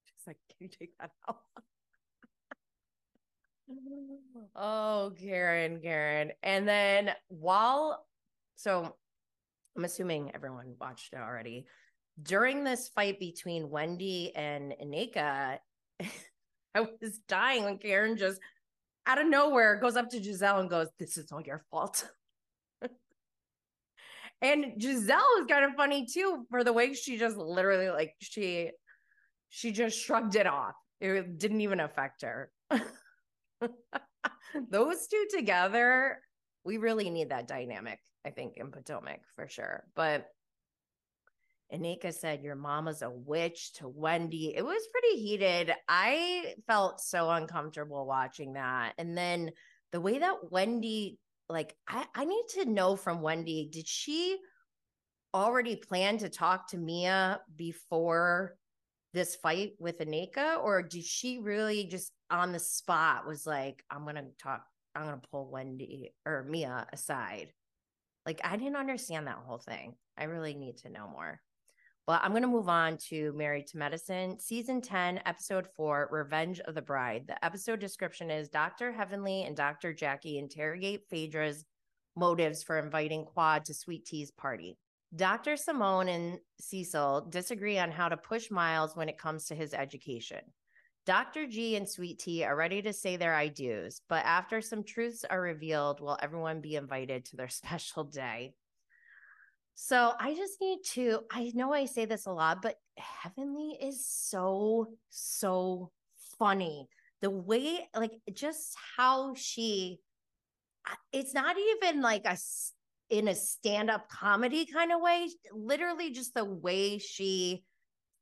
She's 0.05 0.27
like, 0.27 0.37
can 0.49 0.57
you 0.59 0.67
take 0.67 0.91
that 0.99 1.11
out? 1.27 1.37
oh, 4.55 5.13
Karen, 5.19 5.79
Karen. 5.81 6.31
And 6.43 6.67
then 6.67 7.11
while, 7.29 8.05
so 8.55 8.95
I'm 9.75 9.83
assuming 9.83 10.31
everyone 10.33 10.75
watched 10.79 11.13
it 11.13 11.19
already. 11.19 11.65
During 12.21 12.63
this 12.63 12.87
fight 12.89 13.19
between 13.19 13.69
Wendy 13.69 14.33
and 14.35 14.73
Nneka, 14.81 15.57
I 16.75 16.81
was 16.81 17.19
dying 17.27 17.63
when 17.63 17.77
Karen 17.77 18.17
just 18.17 18.39
out 19.07 19.19
of 19.19 19.27
nowhere 19.27 19.79
goes 19.79 19.95
up 19.95 20.09
to 20.09 20.21
Giselle 20.21 20.59
and 20.59 20.69
goes, 20.69 20.87
This 20.99 21.17
is 21.17 21.31
all 21.31 21.41
your 21.41 21.63
fault. 21.71 22.05
and 24.41 24.73
Giselle 24.79 25.39
is 25.39 25.45
kind 25.47 25.65
of 25.65 25.75
funny 25.75 26.05
too 26.05 26.45
for 26.49 26.63
the 26.63 26.73
way 26.73 26.93
she 26.93 27.17
just 27.17 27.37
literally 27.37 27.89
like 27.89 28.13
she 28.19 28.71
she 29.49 29.71
just 29.71 29.97
shrugged 29.97 30.35
it 30.35 30.47
off. 30.47 30.75
It 30.99 31.37
didn't 31.37 31.61
even 31.61 31.79
affect 31.79 32.23
her. 32.23 32.51
Those 34.69 35.07
two 35.07 35.25
together, 35.29 36.19
we 36.65 36.77
really 36.77 37.09
need 37.09 37.29
that 37.29 37.47
dynamic, 37.47 37.99
I 38.25 38.31
think, 38.31 38.57
in 38.57 38.71
Potomac 38.71 39.21
for 39.35 39.47
sure. 39.47 39.83
But 39.95 40.27
Nneka 41.73 42.13
said, 42.13 42.43
Your 42.43 42.55
mama's 42.55 43.01
a 43.01 43.09
witch 43.09 43.73
to 43.73 43.87
Wendy. 43.87 44.53
It 44.55 44.63
was 44.63 44.87
pretty 44.91 45.21
heated. 45.21 45.73
I 45.87 46.55
felt 46.67 47.01
so 47.01 47.29
uncomfortable 47.29 48.05
watching 48.05 48.53
that. 48.53 48.93
And 48.97 49.17
then 49.17 49.51
the 49.91 50.01
way 50.01 50.19
that 50.19 50.51
Wendy, 50.51 51.17
like, 51.49 51.75
I, 51.87 52.05
I 52.13 52.25
need 52.25 52.43
to 52.55 52.65
know 52.65 52.95
from 52.95 53.21
Wendy, 53.21 53.69
did 53.71 53.87
she 53.87 54.37
already 55.33 55.75
plan 55.75 56.17
to 56.19 56.29
talk 56.29 56.69
to 56.69 56.77
Mia 56.77 57.41
before 57.55 58.55
this 59.13 59.35
fight 59.35 59.73
with 59.79 59.99
Nneka? 59.99 60.63
Or 60.63 60.81
did 60.81 61.03
she 61.03 61.39
really 61.39 61.85
just 61.85 62.11
on 62.29 62.51
the 62.51 62.59
spot 62.59 63.27
was 63.27 63.45
like, 63.45 63.83
I'm 63.89 64.03
going 64.03 64.15
to 64.15 64.25
talk, 64.41 64.63
I'm 64.95 65.07
going 65.07 65.19
to 65.19 65.27
pull 65.29 65.49
Wendy 65.49 66.13
or 66.25 66.45
Mia 66.47 66.87
aside? 66.93 67.47
Like, 68.25 68.41
I 68.43 68.55
didn't 68.57 68.75
understand 68.75 69.27
that 69.27 69.37
whole 69.45 69.59
thing. 69.59 69.95
I 70.17 70.25
really 70.25 70.55
need 70.55 70.77
to 70.77 70.89
know 70.89 71.07
more. 71.07 71.39
Well, 72.07 72.19
I'm 72.21 72.33
going 72.33 72.43
to 72.43 72.47
move 72.47 72.69
on 72.69 72.97
to 73.09 73.33
Married 73.33 73.65
to 73.67 73.79
Medicine, 73.79 74.39
season 74.39 74.79
10, 74.79 75.21
episode 75.25 75.65
4, 75.75 76.09
Revenge 76.11 76.59
of 76.59 76.75
the 76.75 76.81
Bride. 76.83 77.23
The 77.25 77.43
episode 77.43 77.79
description 77.79 78.29
is 78.29 78.47
Dr. 78.47 78.91
Heavenly 78.91 79.41
and 79.41 79.57
Dr. 79.57 79.91
Jackie 79.91 80.37
interrogate 80.37 81.09
Phaedra's 81.09 81.65
motives 82.15 82.61
for 82.61 82.77
inviting 82.77 83.25
Quad 83.25 83.65
to 83.65 83.73
Sweet 83.73 84.05
Tea's 84.05 84.29
party. 84.29 84.77
Dr. 85.15 85.57
Simone 85.57 86.09
and 86.09 86.37
Cecil 86.61 87.25
disagree 87.31 87.79
on 87.79 87.89
how 87.89 88.07
to 88.07 88.17
push 88.17 88.51
Miles 88.51 88.95
when 88.95 89.09
it 89.09 89.17
comes 89.17 89.45
to 89.45 89.55
his 89.55 89.73
education. 89.73 90.41
Dr. 91.07 91.47
G 91.47 91.75
and 91.75 91.89
Sweet 91.89 92.19
Tea 92.19 92.43
are 92.43 92.55
ready 92.55 92.83
to 92.83 92.93
say 92.93 93.17
their 93.17 93.33
I 93.33 93.47
do's, 93.47 94.01
but 94.09 94.23
after 94.25 94.61
some 94.61 94.83
truths 94.83 95.25
are 95.27 95.41
revealed, 95.41 96.01
will 96.01 96.19
everyone 96.21 96.61
be 96.61 96.75
invited 96.75 97.25
to 97.25 97.35
their 97.35 97.49
special 97.49 98.03
day? 98.03 98.53
So 99.75 100.13
I 100.17 100.33
just 100.33 100.59
need 100.61 100.79
to, 100.93 101.19
I 101.29 101.51
know 101.53 101.73
I 101.73 101.85
say 101.85 102.05
this 102.05 102.25
a 102.25 102.31
lot, 102.31 102.61
but 102.61 102.75
Heavenly 102.97 103.77
is 103.81 104.05
so, 104.07 104.87
so 105.09 105.91
funny. 106.39 106.87
The 107.21 107.29
way, 107.29 107.87
like, 107.95 108.13
just 108.33 108.75
how 108.97 109.33
she, 109.35 109.99
uh, 110.89 110.95
it's 111.11 111.33
not 111.33 111.57
even 111.57 112.01
like 112.01 112.25
a, 112.25 112.37
in 113.09 113.27
a 113.27 113.35
stand 113.35 113.89
up 113.89 114.07
comedy 114.09 114.65
kind 114.65 114.93
of 114.93 115.01
way. 115.01 115.29
Literally, 115.51 116.11
just 116.11 116.33
the 116.33 116.45
way 116.45 116.97
she 116.97 117.63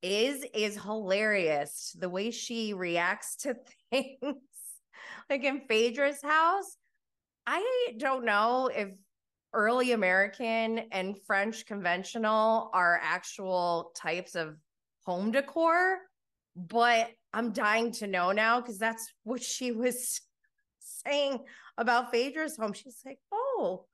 is, 0.02 0.44
is 0.56 0.76
hilarious. 0.82 1.96
The 1.98 2.10
way 2.10 2.32
she 2.32 2.74
reacts 2.74 3.36
to 3.38 3.56
things, 3.92 4.42
like 5.30 5.44
in 5.44 5.62
Phaedra's 5.68 6.22
house. 6.24 6.78
I 7.46 7.94
don't 7.98 8.26
know 8.26 8.72
if 8.74 8.90
early 9.54 9.92
American 9.92 10.80
and 10.92 11.18
French 11.26 11.66
conventional 11.66 12.70
are 12.74 13.00
actual 13.02 13.92
types 13.96 14.36
of 14.36 14.58
home 15.06 15.32
decor, 15.32 16.00
but 16.56 17.10
I'm 17.34 17.52
dying 17.52 17.92
to 17.94 18.08
know 18.08 18.32
now 18.32 18.62
because 18.62 18.78
that's 18.78 19.12
what 19.24 19.42
she 19.42 19.72
was 19.72 20.22
saying 20.80 21.40
about 21.78 22.12
Phaedra's 22.12 22.58
home. 22.58 22.74
She's 22.74 23.02
like, 23.06 23.20
oh, 23.32 23.86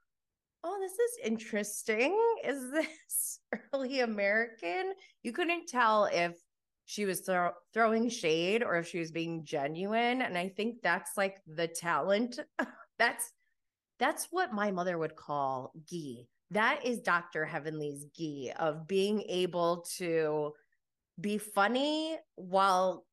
oh, 0.63 0.77
this 0.79 0.93
is 0.93 1.19
interesting. 1.23 2.17
Is 2.43 2.71
this 2.71 3.39
early 3.73 4.01
American? 4.01 4.93
You 5.23 5.31
couldn't 5.31 5.67
tell 5.67 6.05
if 6.05 6.33
she 6.85 7.05
was 7.05 7.21
throw- 7.21 7.53
throwing 7.73 8.09
shade 8.09 8.63
or 8.63 8.77
if 8.77 8.87
she 8.87 8.99
was 8.99 9.11
being 9.11 9.45
genuine. 9.45 10.21
And 10.21 10.37
I 10.37 10.49
think 10.49 10.81
that's 10.81 11.11
like 11.17 11.37
the 11.47 11.67
talent. 11.67 12.39
that's 12.99 13.31
that's 13.99 14.27
what 14.31 14.53
my 14.53 14.71
mother 14.71 14.97
would 14.97 15.15
call 15.15 15.71
ghee. 15.87 16.27
That 16.51 16.85
is 16.85 16.99
Dr. 16.99 17.45
Heavenly's 17.45 18.05
ghee 18.17 18.51
of 18.57 18.87
being 18.87 19.21
able 19.29 19.85
to 19.97 20.53
be 21.19 21.37
funny 21.37 22.17
while 22.35 23.05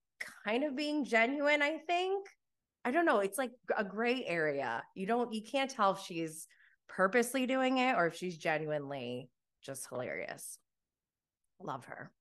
kind 0.44 0.64
of 0.64 0.76
being 0.76 1.04
genuine, 1.04 1.60
I 1.60 1.78
think. 1.86 2.26
I 2.84 2.92
don't 2.92 3.04
know. 3.04 3.18
It's 3.18 3.36
like 3.36 3.50
a 3.76 3.84
gray 3.84 4.24
area. 4.24 4.82
You 4.94 5.06
don't, 5.06 5.34
you 5.34 5.42
can't 5.42 5.70
tell 5.70 5.92
if 5.92 6.00
she's 6.00 6.46
purposely 6.88 7.46
doing 7.46 7.78
it 7.78 7.96
or 7.96 8.06
if 8.06 8.14
she's 8.14 8.38
genuinely 8.38 9.28
just 9.62 9.88
hilarious. 9.88 10.58
Love 11.60 11.84
her. 11.86 12.12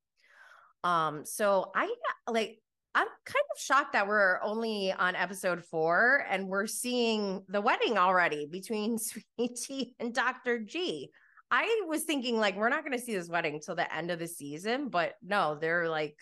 Um, 0.84 1.24
so 1.26 1.72
I 1.76 1.94
like 2.28 2.60
I'm 2.96 3.08
kind 3.26 3.46
of 3.54 3.62
shocked 3.62 3.92
that 3.92 4.08
we're 4.08 4.40
only 4.42 4.94
on 4.94 5.18
episode 5.18 5.66
four 5.66 6.26
and 6.30 6.48
we're 6.48 6.66
seeing 6.66 7.44
the 7.50 7.60
wedding 7.60 7.98
already 7.98 8.48
between 8.50 8.98
Sweet 9.38 9.58
Tea 9.62 9.96
and 10.00 10.14
Dr. 10.14 10.60
G. 10.60 11.10
I 11.52 11.82
was 11.90 12.04
thinking 12.04 12.40
like 12.40 12.56
we're 12.56 12.70
not 12.70 12.86
going 12.86 12.98
to 12.98 13.04
see 13.04 13.14
this 13.14 13.28
wedding 13.28 13.60
till 13.60 13.76
the 13.76 13.94
end 13.94 14.12
of 14.12 14.20
the 14.20 14.28
season, 14.28 14.88
but 14.88 15.16
no, 15.22 15.58
they're 15.60 15.90
like, 15.90 16.18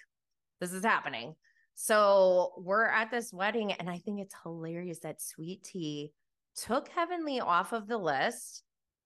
this 0.60 0.74
is 0.74 0.84
happening. 0.84 1.36
So 1.76 2.54
we're 2.58 2.86
at 2.86 3.12
this 3.12 3.32
wedding, 3.32 3.74
and 3.74 3.88
I 3.88 4.00
think 4.00 4.20
it's 4.20 4.36
hilarious 4.44 5.00
that 5.02 5.22
Sweet 5.22 5.64
Tea 5.64 6.12
took 6.56 6.90
Heavenly 6.90 7.40
off 7.40 7.72
of 7.72 7.88
the 7.88 7.98
list, 7.98 8.64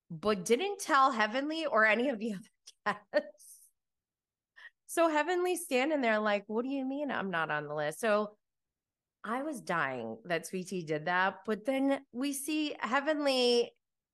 but 0.09 0.45
didn't 0.45 0.79
tell 0.79 1.11
Heavenly 1.11 1.65
or 1.65 1.85
any 1.85 2.09
of 2.09 2.19
the 2.19 2.35
other 2.85 2.97
guests 3.13 3.36
so 4.87 5.09
Heavenly 5.09 5.55
standing 5.55 6.01
there 6.01 6.19
like, 6.19 6.45
what 6.47 6.63
do 6.63 6.69
you 6.69 6.85
mean 6.85 7.11
I'm 7.11 7.29
not 7.29 7.51
on 7.51 7.67
the 7.67 7.75
list? 7.75 7.99
So 7.99 8.31
I 9.23 9.43
was 9.43 9.59
dying 9.59 10.17
that 10.25 10.47
Sweet 10.47 10.69
Tea 10.69 10.83
did 10.83 11.05
that. 11.05 11.39
But 11.45 11.65
then 11.65 11.99
we 12.13 12.33
see 12.33 12.75
Heavenly 12.79 13.71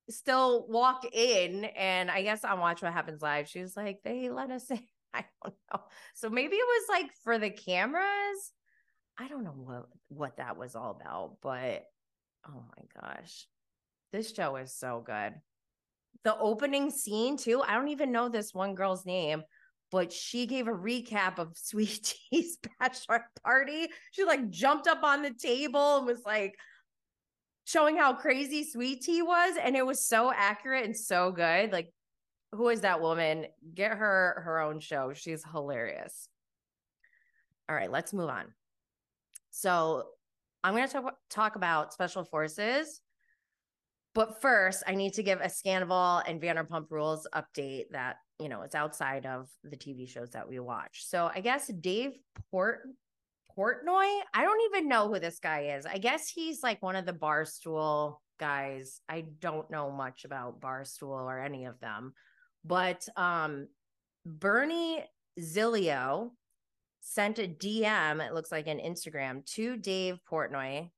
still 0.09 0.65
walk 0.67 1.05
in, 1.13 1.65
and 1.65 2.09
I 2.09 2.23
guess 2.23 2.43
on 2.43 2.59
Watch 2.59 2.81
What 2.81 2.93
Happens 2.93 3.21
Live, 3.21 3.47
she 3.47 3.61
was 3.61 3.77
like, 3.77 3.99
they 4.03 4.29
let 4.29 4.49
us 4.49 4.69
in. 4.71 4.79
I 5.13 5.25
don't 5.43 5.55
know. 5.71 5.81
So 6.15 6.29
maybe 6.29 6.55
it 6.55 6.65
was 6.67 6.85
like 6.89 7.11
for 7.23 7.37
the 7.37 7.51
cameras. 7.51 8.51
I 9.15 9.27
don't 9.27 9.43
know 9.43 9.51
what 9.51 9.85
what 10.07 10.37
that 10.37 10.57
was 10.57 10.75
all 10.75 10.97
about, 10.99 11.37
but 11.43 11.85
oh 12.47 12.63
my 12.75 12.83
gosh. 12.99 13.45
This 14.11 14.33
show 14.33 14.55
is 14.55 14.75
so 14.75 15.03
good. 15.05 15.35
The 16.23 16.35
opening 16.35 16.89
scene 16.89 17.37
too. 17.37 17.61
I 17.61 17.75
don't 17.75 17.89
even 17.89 18.11
know 18.11 18.27
this 18.27 18.55
one 18.55 18.73
girl's 18.73 19.05
name, 19.05 19.43
but 19.93 20.12
she 20.12 20.47
gave 20.47 20.67
a 20.67 20.71
recap 20.71 21.38
of 21.38 21.55
Sweet 21.55 22.15
Tea's 22.31 22.57
bachelor 22.79 23.29
party. 23.45 23.88
She 24.12 24.23
like 24.23 24.50
jumped 24.50 24.88
up 24.88 25.03
on 25.03 25.21
the 25.21 25.31
table 25.31 25.97
and 25.97 26.07
was 26.07 26.23
like 26.25 26.55
showing 27.65 27.95
how 27.95 28.13
crazy 28.13 28.63
Sweet 28.63 29.03
Tea 29.03 29.21
was. 29.21 29.55
And 29.63 29.75
it 29.75 29.85
was 29.85 30.03
so 30.03 30.33
accurate 30.35 30.83
and 30.85 30.97
so 30.97 31.31
good. 31.31 31.71
Like, 31.71 31.93
who 32.53 32.69
is 32.69 32.81
that 32.81 33.01
woman? 33.01 33.45
Get 33.75 33.91
her 33.91 34.41
her 34.43 34.59
own 34.62 34.79
show. 34.79 35.13
She's 35.13 35.43
hilarious. 35.51 36.27
All 37.69 37.75
right, 37.75 37.91
let's 37.91 38.13
move 38.13 38.29
on. 38.29 38.45
So 39.51 40.05
I'm 40.63 40.73
going 40.73 40.88
to 40.88 40.93
talk, 40.93 41.17
talk 41.29 41.55
about 41.55 41.93
special 41.93 42.23
forces. 42.23 43.00
But 44.15 44.41
first, 44.41 44.83
I 44.88 44.95
need 44.95 45.13
to 45.13 45.23
give 45.23 45.39
a 45.39 45.45
Scandoval 45.45 46.23
and 46.27 46.41
Vanderpump 46.41 46.88
Rules 46.89 47.27
update 47.33 47.85
that 47.91 48.17
you 48.39 48.49
know, 48.49 48.61
it's 48.61 48.75
outside 48.75 49.25
of 49.25 49.49
the 49.63 49.77
TV 49.77 50.07
shows 50.07 50.31
that 50.31 50.49
we 50.49 50.59
watch. 50.59 51.05
So 51.05 51.29
I 51.33 51.41
guess 51.41 51.67
Dave 51.67 52.13
Port 52.51 52.81
Portnoy, 53.57 54.19
I 54.33 54.43
don't 54.43 54.61
even 54.73 54.89
know 54.89 55.07
who 55.07 55.19
this 55.19 55.39
guy 55.39 55.75
is. 55.77 55.85
I 55.85 55.99
guess 55.99 56.27
he's 56.27 56.63
like 56.63 56.81
one 56.81 56.95
of 56.95 57.05
the 57.05 57.13
Barstool 57.13 58.15
guys. 58.39 58.99
I 59.07 59.25
don't 59.39 59.69
know 59.69 59.91
much 59.91 60.25
about 60.25 60.59
Barstool 60.59 61.23
or 61.25 61.39
any 61.39 61.65
of 61.65 61.79
them. 61.79 62.13
But 62.65 63.07
um 63.15 63.67
Bernie 64.25 65.03
Zilio 65.39 66.31
sent 67.01 67.37
a 67.37 67.47
DM, 67.47 68.25
it 68.25 68.33
looks 68.33 68.51
like 68.51 68.67
an 68.67 68.79
Instagram, 68.79 69.45
to 69.53 69.77
Dave 69.77 70.19
Portnoy, 70.29 70.89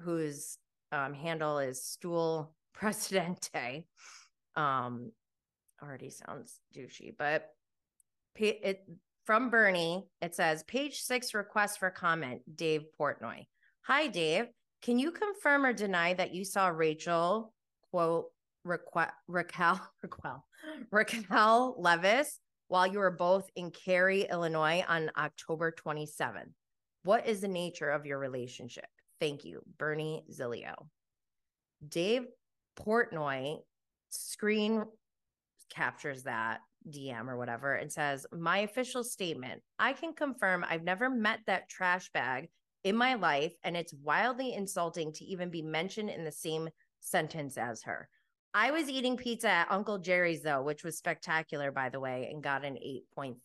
whose 0.00 0.58
um, 0.92 1.14
handle 1.14 1.58
is 1.58 1.84
Stool 1.84 2.54
Presidente. 2.74 3.86
Um, 4.56 5.12
already 5.84 6.10
sounds 6.10 6.60
douchey, 6.74 7.14
but 7.16 7.50
it 8.36 8.88
from 9.24 9.50
Bernie, 9.50 10.06
it 10.20 10.34
says 10.34 10.62
page 10.64 11.00
six 11.00 11.34
request 11.34 11.78
for 11.78 11.90
comment, 11.90 12.42
Dave 12.56 12.82
Portnoy. 12.98 13.46
Hi, 13.82 14.06
Dave. 14.08 14.46
Can 14.82 14.98
you 14.98 15.12
confirm 15.12 15.64
or 15.64 15.72
deny 15.72 16.12
that 16.14 16.34
you 16.34 16.44
saw 16.44 16.68
Rachel, 16.68 17.52
quote, 17.90 18.26
Raquel, 18.64 19.10
Raquel, 19.28 19.80
Raquel, 20.02 20.44
Raquel 20.90 21.76
Leviss 21.78 22.38
while 22.68 22.86
you 22.86 22.98
were 22.98 23.10
both 23.10 23.48
in 23.56 23.70
Cary, 23.70 24.26
Illinois 24.30 24.84
on 24.88 25.10
October 25.18 25.72
27th? 25.72 26.52
What 27.02 27.26
is 27.26 27.42
the 27.42 27.48
nature 27.48 27.90
of 27.90 28.06
your 28.06 28.18
relationship? 28.18 28.86
Thank 29.20 29.44
you, 29.44 29.62
Bernie 29.78 30.24
Zilio. 30.32 30.74
Dave 31.86 32.26
Portnoy 32.78 33.58
screen 34.10 34.84
captures 35.74 36.22
that 36.24 36.60
DM 36.90 37.28
or 37.28 37.36
whatever 37.36 37.74
and 37.74 37.90
says, 37.90 38.26
My 38.32 38.58
official 38.58 39.04
statement 39.04 39.62
I 39.78 39.92
can 39.92 40.12
confirm 40.12 40.64
I've 40.68 40.84
never 40.84 41.08
met 41.10 41.40
that 41.46 41.68
trash 41.68 42.10
bag 42.12 42.48
in 42.84 42.96
my 42.96 43.14
life, 43.14 43.54
and 43.64 43.76
it's 43.76 43.94
wildly 43.94 44.52
insulting 44.52 45.12
to 45.14 45.24
even 45.24 45.50
be 45.50 45.62
mentioned 45.62 46.10
in 46.10 46.24
the 46.24 46.32
same 46.32 46.68
sentence 47.00 47.56
as 47.56 47.82
her. 47.82 48.08
I 48.52 48.70
was 48.70 48.88
eating 48.88 49.16
pizza 49.16 49.48
at 49.48 49.70
Uncle 49.70 49.98
Jerry's, 49.98 50.42
though, 50.42 50.62
which 50.62 50.84
was 50.84 50.98
spectacular, 50.98 51.72
by 51.72 51.88
the 51.88 51.98
way, 51.98 52.28
and 52.30 52.42
got 52.42 52.64
an 52.64 52.74
8.3. 52.74 53.36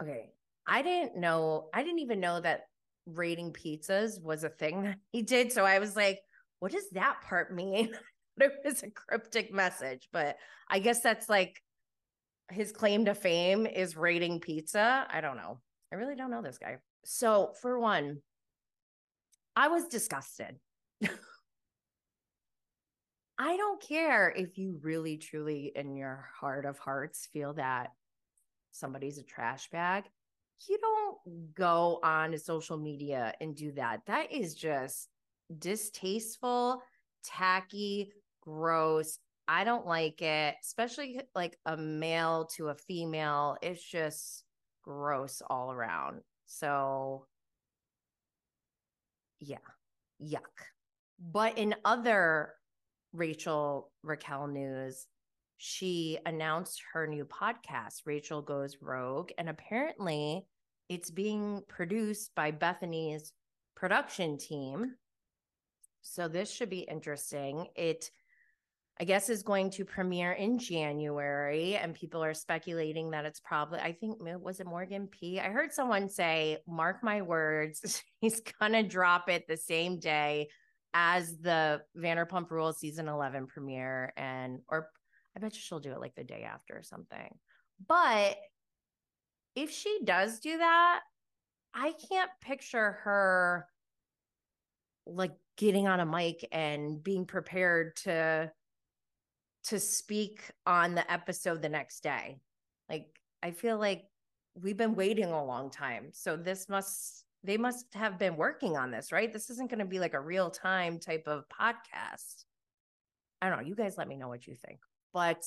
Okay. 0.00 0.30
I 0.66 0.82
didn't 0.82 1.16
know, 1.16 1.68
I 1.74 1.82
didn't 1.82 1.98
even 1.98 2.20
know 2.20 2.40
that 2.40 2.62
rating 3.06 3.52
pizzas 3.52 4.22
was 4.22 4.44
a 4.44 4.48
thing 4.48 4.84
that 4.84 4.96
he 5.12 5.22
did. 5.22 5.52
So 5.52 5.64
I 5.64 5.80
was 5.80 5.96
like, 5.96 6.20
what 6.60 6.72
does 6.72 6.88
that 6.92 7.20
part 7.22 7.52
mean? 7.54 7.90
it 8.42 8.52
was 8.64 8.82
a 8.84 8.90
cryptic 8.90 9.52
message, 9.52 10.08
but 10.12 10.36
I 10.68 10.78
guess 10.78 11.00
that's 11.00 11.28
like 11.28 11.62
his 12.50 12.72
claim 12.72 13.04
to 13.04 13.14
fame 13.14 13.66
is 13.66 13.96
rating 13.96 14.40
pizza. 14.40 15.06
I 15.08 15.20
don't 15.20 15.36
know. 15.36 15.60
I 15.92 15.96
really 15.96 16.16
don't 16.16 16.30
know 16.30 16.42
this 16.42 16.58
guy. 16.58 16.78
So, 17.04 17.52
for 17.60 17.78
one, 17.78 18.18
I 19.56 19.68
was 19.68 19.86
disgusted. 19.86 20.56
I 23.38 23.56
don't 23.56 23.80
care 23.80 24.30
if 24.36 24.58
you 24.58 24.78
really, 24.82 25.16
truly, 25.16 25.72
in 25.74 25.96
your 25.96 26.28
heart 26.38 26.66
of 26.66 26.78
hearts, 26.78 27.26
feel 27.32 27.54
that 27.54 27.92
somebody's 28.70 29.16
a 29.18 29.22
trash 29.22 29.70
bag. 29.70 30.04
You 30.68 30.78
don't 30.78 31.54
go 31.54 32.00
on 32.02 32.32
to 32.32 32.38
social 32.38 32.76
media 32.76 33.32
and 33.40 33.56
do 33.56 33.72
that. 33.72 34.02
That 34.06 34.30
is 34.30 34.54
just 34.54 35.08
distasteful, 35.58 36.82
tacky, 37.24 38.12
gross. 38.40 39.18
I 39.48 39.64
don't 39.64 39.86
like 39.86 40.22
it, 40.22 40.54
especially 40.62 41.20
like 41.34 41.58
a 41.66 41.76
male 41.76 42.48
to 42.56 42.68
a 42.68 42.74
female. 42.74 43.56
It's 43.62 43.82
just 43.82 44.44
gross 44.82 45.42
all 45.50 45.72
around. 45.72 46.20
So, 46.46 47.26
yeah, 49.40 49.58
yuck. 50.22 50.40
But 51.18 51.58
in 51.58 51.74
other 51.84 52.54
Rachel 53.12 53.90
Raquel 54.02 54.46
news, 54.46 55.06
she 55.58 56.18
announced 56.24 56.82
her 56.92 57.06
new 57.06 57.24
podcast, 57.24 58.02
Rachel 58.06 58.42
Goes 58.42 58.78
Rogue. 58.80 59.30
And 59.36 59.48
apparently, 59.48 60.46
it's 60.88 61.10
being 61.10 61.62
produced 61.68 62.30
by 62.34 62.52
Bethenny's 62.52 63.32
production 63.76 64.38
team. 64.38 64.94
So, 66.02 66.28
this 66.28 66.50
should 66.52 66.70
be 66.70 66.80
interesting. 66.80 67.66
It 67.74 68.10
I 69.00 69.04
guess 69.04 69.30
is 69.30 69.42
going 69.42 69.70
to 69.70 69.84
premiere 69.86 70.32
in 70.32 70.58
January, 70.58 71.74
and 71.74 71.94
people 71.94 72.22
are 72.22 72.34
speculating 72.34 73.12
that 73.12 73.24
it's 73.24 73.40
probably, 73.40 73.78
I 73.78 73.92
think, 73.92 74.18
was 74.20 74.60
it 74.60 74.66
Morgan 74.66 75.06
P? 75.06 75.40
I 75.40 75.48
heard 75.48 75.72
someone 75.72 76.10
say, 76.10 76.58
mark 76.68 77.02
my 77.02 77.22
words, 77.22 78.02
he's 78.20 78.42
gonna 78.60 78.82
drop 78.82 79.30
it 79.30 79.46
the 79.48 79.56
same 79.56 79.98
day 79.98 80.48
as 80.92 81.38
the 81.38 81.80
Vanderpump 81.96 82.50
Rules 82.50 82.78
season 82.78 83.08
11 83.08 83.46
premiere, 83.46 84.12
and, 84.18 84.58
or 84.68 84.90
I 85.34 85.40
bet 85.40 85.54
you 85.54 85.60
she'll 85.60 85.80
do 85.80 85.92
it 85.92 86.00
like 86.00 86.14
the 86.14 86.24
day 86.24 86.42
after 86.42 86.76
or 86.76 86.82
something. 86.82 87.34
But 87.88 88.36
if 89.56 89.70
she 89.70 90.00
does 90.04 90.40
do 90.40 90.58
that, 90.58 91.00
I 91.72 91.94
can't 92.10 92.30
picture 92.42 92.98
her 93.04 93.66
like 95.06 95.32
getting 95.56 95.88
on 95.88 96.00
a 96.00 96.06
mic 96.06 96.46
and 96.52 97.02
being 97.02 97.24
prepared 97.24 97.96
to 97.96 98.52
to 99.64 99.78
speak 99.78 100.42
on 100.66 100.94
the 100.94 101.10
episode 101.10 101.62
the 101.62 101.68
next 101.68 102.02
day. 102.02 102.40
Like 102.88 103.18
I 103.42 103.50
feel 103.50 103.78
like 103.78 104.04
we've 104.54 104.76
been 104.76 104.94
waiting 104.94 105.26
a 105.26 105.44
long 105.44 105.70
time. 105.70 106.10
So 106.12 106.36
this 106.36 106.68
must 106.68 107.24
they 107.42 107.56
must 107.56 107.86
have 107.94 108.18
been 108.18 108.36
working 108.36 108.76
on 108.76 108.90
this, 108.90 109.12
right? 109.12 109.32
This 109.32 109.48
isn't 109.50 109.70
going 109.70 109.78
to 109.78 109.86
be 109.86 109.98
like 109.98 110.12
a 110.12 110.20
real 110.20 110.50
time 110.50 110.98
type 110.98 111.26
of 111.26 111.44
podcast. 111.48 112.44
I 113.40 113.48
don't 113.48 113.58
know. 113.60 113.66
You 113.66 113.74
guys 113.74 113.96
let 113.96 114.08
me 114.08 114.16
know 114.16 114.28
what 114.28 114.46
you 114.46 114.54
think. 114.54 114.80
But 115.14 115.44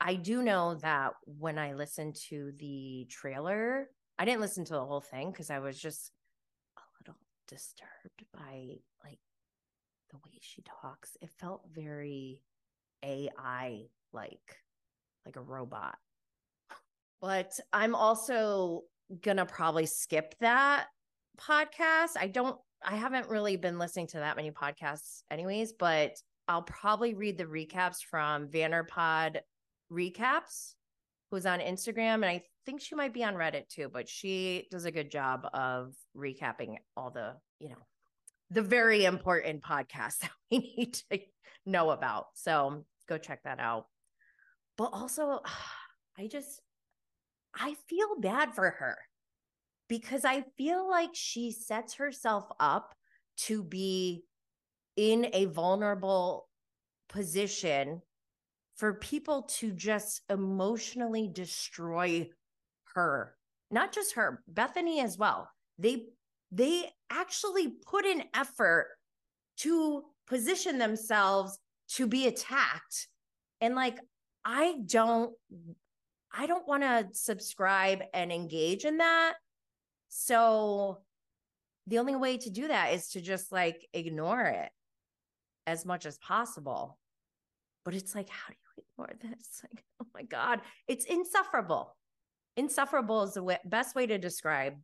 I 0.00 0.14
do 0.14 0.42
know 0.42 0.76
that 0.76 1.12
when 1.26 1.58
I 1.58 1.74
listened 1.74 2.16
to 2.28 2.52
the 2.58 3.06
trailer, 3.10 3.90
I 4.18 4.24
didn't 4.24 4.40
listen 4.40 4.64
to 4.66 4.72
the 4.72 4.84
whole 4.84 5.02
thing 5.02 5.30
because 5.30 5.50
I 5.50 5.58
was 5.58 5.78
just 5.78 6.12
a 6.78 6.80
little 7.00 7.20
disturbed 7.46 8.24
by 8.32 8.78
like 9.04 9.20
the 10.10 10.16
way 10.24 10.38
she 10.40 10.62
talks. 10.62 11.16
It 11.20 11.30
felt 11.38 11.62
very 11.72 12.40
AI 13.04 13.82
like, 14.12 14.56
like 15.26 15.36
a 15.36 15.40
robot. 15.40 15.96
But 17.20 17.58
I'm 17.72 17.94
also 17.94 18.82
gonna 19.22 19.46
probably 19.46 19.86
skip 19.86 20.34
that 20.40 20.86
podcast. 21.38 22.16
I 22.18 22.28
don't, 22.28 22.58
I 22.82 22.96
haven't 22.96 23.28
really 23.28 23.56
been 23.56 23.78
listening 23.78 24.08
to 24.08 24.18
that 24.18 24.36
many 24.36 24.50
podcasts, 24.50 25.22
anyways, 25.30 25.72
but 25.72 26.16
I'll 26.48 26.62
probably 26.62 27.14
read 27.14 27.38
the 27.38 27.44
recaps 27.44 27.98
from 28.08 28.48
Vanderpod 28.48 29.38
Recaps, 29.90 30.74
who's 31.30 31.46
on 31.46 31.60
Instagram. 31.60 32.14
And 32.14 32.26
I 32.26 32.42
think 32.66 32.80
she 32.80 32.94
might 32.94 33.14
be 33.14 33.24
on 33.24 33.34
Reddit 33.34 33.68
too, 33.68 33.88
but 33.92 34.08
she 34.08 34.66
does 34.70 34.84
a 34.84 34.90
good 34.90 35.10
job 35.10 35.46
of 35.52 35.94
recapping 36.16 36.76
all 36.96 37.10
the, 37.10 37.34
you 37.58 37.70
know, 37.70 37.86
the 38.50 38.62
very 38.62 39.04
important 39.04 39.62
podcasts 39.62 40.18
that 40.20 40.30
we 40.50 40.58
need 40.58 40.94
to 41.10 41.20
know 41.66 41.90
about. 41.90 42.26
So 42.34 42.84
go 43.08 43.18
check 43.18 43.42
that 43.44 43.60
out. 43.60 43.86
But 44.76 44.90
also, 44.92 45.40
I 46.18 46.28
just, 46.28 46.60
I 47.54 47.74
feel 47.88 48.20
bad 48.20 48.54
for 48.54 48.70
her 48.70 48.96
because 49.88 50.24
I 50.24 50.44
feel 50.56 50.88
like 50.88 51.10
she 51.12 51.50
sets 51.50 51.94
herself 51.94 52.44
up 52.60 52.94
to 53.36 53.62
be 53.62 54.24
in 54.96 55.28
a 55.32 55.46
vulnerable 55.46 56.48
position 57.08 58.00
for 58.76 58.94
people 58.94 59.42
to 59.42 59.72
just 59.72 60.22
emotionally 60.30 61.28
destroy 61.32 62.28
her 62.94 63.34
not 63.70 63.92
just 63.92 64.14
her 64.14 64.42
bethenny 64.52 65.02
as 65.02 65.18
well 65.18 65.48
they 65.78 66.06
they 66.52 66.88
actually 67.10 67.68
put 67.86 68.04
an 68.04 68.22
effort 68.34 68.88
to 69.56 70.04
position 70.26 70.78
themselves 70.78 71.58
to 71.92 72.06
be 72.06 72.26
attacked. 72.26 73.08
And 73.60 73.74
like, 73.74 73.98
I 74.44 74.76
don't, 74.84 75.32
I 76.32 76.46
don't 76.46 76.66
want 76.66 76.82
to 76.82 77.08
subscribe 77.12 78.02
and 78.12 78.32
engage 78.32 78.84
in 78.84 78.98
that. 78.98 79.34
So 80.08 80.98
the 81.86 81.98
only 81.98 82.16
way 82.16 82.38
to 82.38 82.50
do 82.50 82.68
that 82.68 82.92
is 82.92 83.08
to 83.10 83.20
just 83.20 83.52
like 83.52 83.86
ignore 83.92 84.42
it 84.42 84.70
as 85.66 85.84
much 85.84 86.06
as 86.06 86.18
possible. 86.18 86.98
But 87.84 87.94
it's 87.94 88.14
like, 88.14 88.28
how 88.28 88.48
do 88.48 88.54
you 88.76 88.84
ignore 88.84 89.16
this? 89.20 89.62
Like, 89.72 89.84
oh 90.02 90.06
my 90.14 90.22
God, 90.22 90.60
it's 90.88 91.04
insufferable. 91.04 91.96
Insufferable 92.56 93.24
is 93.24 93.34
the 93.34 93.42
way, 93.42 93.58
best 93.64 93.94
way 93.94 94.06
to 94.06 94.18
describe 94.18 94.74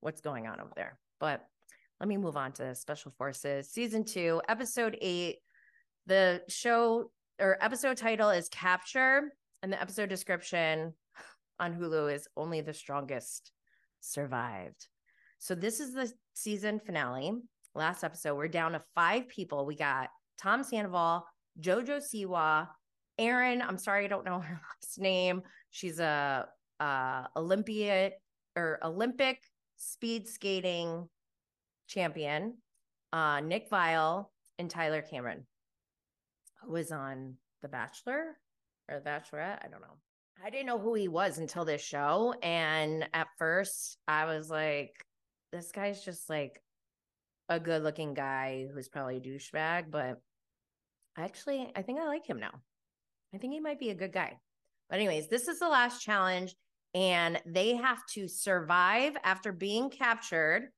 what's 0.00 0.20
going 0.20 0.46
on 0.46 0.60
over 0.60 0.72
there. 0.76 0.98
But 1.20 1.44
let 2.00 2.08
me 2.08 2.16
move 2.16 2.36
on 2.36 2.52
to 2.52 2.74
Special 2.74 3.12
Forces 3.12 3.70
season 3.70 4.04
two, 4.04 4.42
episode 4.48 4.96
eight 5.00 5.36
the 6.06 6.42
show 6.48 7.10
or 7.40 7.58
episode 7.60 7.96
title 7.96 8.30
is 8.30 8.48
Capture, 8.48 9.32
and 9.62 9.72
the 9.72 9.80
episode 9.80 10.08
description 10.08 10.94
on 11.60 11.74
Hulu 11.74 12.12
is 12.12 12.28
Only 12.36 12.60
the 12.60 12.74
Strongest 12.74 13.52
Survived. 14.00 14.88
So, 15.38 15.54
this 15.54 15.80
is 15.80 15.92
the 15.92 16.10
season 16.34 16.80
finale. 16.84 17.32
Last 17.74 18.04
episode, 18.04 18.36
we're 18.36 18.48
down 18.48 18.72
to 18.72 18.82
five 18.94 19.28
people. 19.28 19.66
We 19.66 19.76
got 19.76 20.08
Tom 20.38 20.62
Sandoval, 20.62 21.26
JoJo 21.60 22.00
Siwa, 22.00 22.68
Erin. 23.18 23.60
I'm 23.60 23.78
sorry, 23.78 24.04
I 24.04 24.08
don't 24.08 24.24
know 24.24 24.40
her 24.40 24.60
last 24.62 24.98
name. 24.98 25.42
She's 25.70 25.98
a, 25.98 26.46
a 26.80 27.28
Olympian 27.36 28.12
or 28.56 28.78
Olympic 28.82 29.40
speed 29.76 30.26
skating 30.26 31.08
champion, 31.86 32.56
uh, 33.12 33.40
Nick 33.40 33.70
Viall 33.70 34.26
and 34.58 34.70
Tyler 34.70 35.02
Cameron, 35.02 35.46
was 36.66 36.92
on 36.92 37.34
The 37.62 37.68
Bachelor 37.68 38.36
or 38.88 38.98
The 38.98 39.08
Bachelorette. 39.08 39.64
I 39.64 39.68
don't 39.70 39.80
know. 39.80 39.98
I 40.44 40.50
didn't 40.50 40.66
know 40.66 40.78
who 40.78 40.94
he 40.94 41.08
was 41.08 41.38
until 41.38 41.64
this 41.64 41.82
show. 41.82 42.34
And 42.42 43.08
at 43.14 43.28
first, 43.38 43.98
I 44.06 44.26
was 44.26 44.50
like, 44.50 44.92
this 45.52 45.72
guy's 45.72 46.04
just 46.04 46.28
like 46.28 46.62
a 47.48 47.58
good 47.58 47.82
looking 47.82 48.14
guy 48.14 48.66
who's 48.72 48.88
probably 48.88 49.16
a 49.16 49.20
douchebag. 49.20 49.90
But 49.90 50.20
actually, 51.16 51.72
I 51.74 51.82
think 51.82 52.00
I 52.00 52.06
like 52.06 52.28
him 52.28 52.38
now. 52.38 52.52
I 53.34 53.38
think 53.38 53.52
he 53.52 53.60
might 53.60 53.80
be 53.80 53.90
a 53.90 53.94
good 53.94 54.12
guy. 54.12 54.38
But, 54.88 54.96
anyways, 54.96 55.28
this 55.28 55.48
is 55.48 55.58
the 55.58 55.68
last 55.68 56.02
challenge. 56.02 56.54
And 56.94 57.40
they 57.44 57.76
have 57.76 57.98
to 58.14 58.28
survive 58.28 59.16
after 59.24 59.52
being 59.52 59.90
captured. 59.90 60.68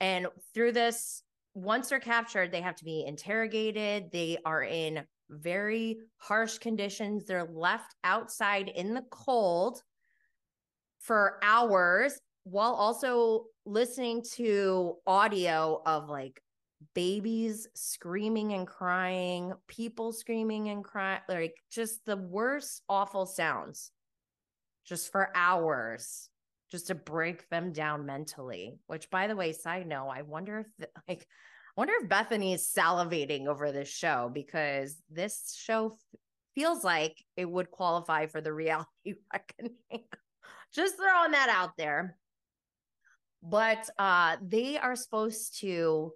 And 0.00 0.26
through 0.54 0.72
this, 0.72 1.22
once 1.54 1.88
they're 1.88 2.00
captured, 2.00 2.52
they 2.52 2.60
have 2.60 2.76
to 2.76 2.84
be 2.84 3.04
interrogated. 3.06 4.10
They 4.12 4.38
are 4.44 4.62
in 4.62 5.04
very 5.28 5.98
harsh 6.18 6.58
conditions. 6.58 7.24
They're 7.24 7.48
left 7.52 7.94
outside 8.04 8.68
in 8.68 8.94
the 8.94 9.04
cold 9.10 9.82
for 11.00 11.38
hours 11.42 12.20
while 12.44 12.72
also 12.72 13.44
listening 13.64 14.22
to 14.34 14.96
audio 15.06 15.82
of 15.86 16.08
like 16.08 16.40
babies 16.94 17.68
screaming 17.74 18.52
and 18.52 18.66
crying, 18.66 19.52
people 19.68 20.12
screaming 20.12 20.68
and 20.68 20.82
crying, 20.84 21.20
like 21.28 21.54
just 21.70 22.04
the 22.06 22.16
worst 22.16 22.82
awful 22.88 23.26
sounds 23.26 23.90
just 24.84 25.12
for 25.12 25.30
hours 25.34 26.30
just 26.70 26.86
to 26.88 26.94
break 26.94 27.48
them 27.48 27.72
down 27.72 28.06
mentally. 28.06 28.78
Which 28.86 29.10
by 29.10 29.26
the 29.26 29.36
way, 29.36 29.52
side 29.52 29.86
note, 29.86 30.08
I 30.08 30.22
wonder 30.22 30.60
if 30.60 30.88
like 31.08 31.26
I 31.76 31.80
wonder 31.80 31.94
if 32.00 32.08
Bethenny 32.08 32.54
is 32.54 32.72
salivating 32.76 33.46
over 33.46 33.70
this 33.72 33.88
show 33.88 34.30
because 34.32 35.00
this 35.10 35.54
show 35.56 35.92
f- 35.92 36.20
feels 36.54 36.82
like 36.82 37.22
it 37.36 37.48
would 37.48 37.70
qualify 37.70 38.26
for 38.26 38.40
the 38.40 38.52
reality 38.52 39.14
reckoning. 39.32 40.04
Just 40.74 40.96
throwing 40.96 41.32
that 41.32 41.48
out 41.48 41.76
there. 41.76 42.16
But 43.42 43.88
uh, 43.98 44.36
they 44.42 44.76
are 44.78 44.96
supposed 44.96 45.60
to 45.60 46.12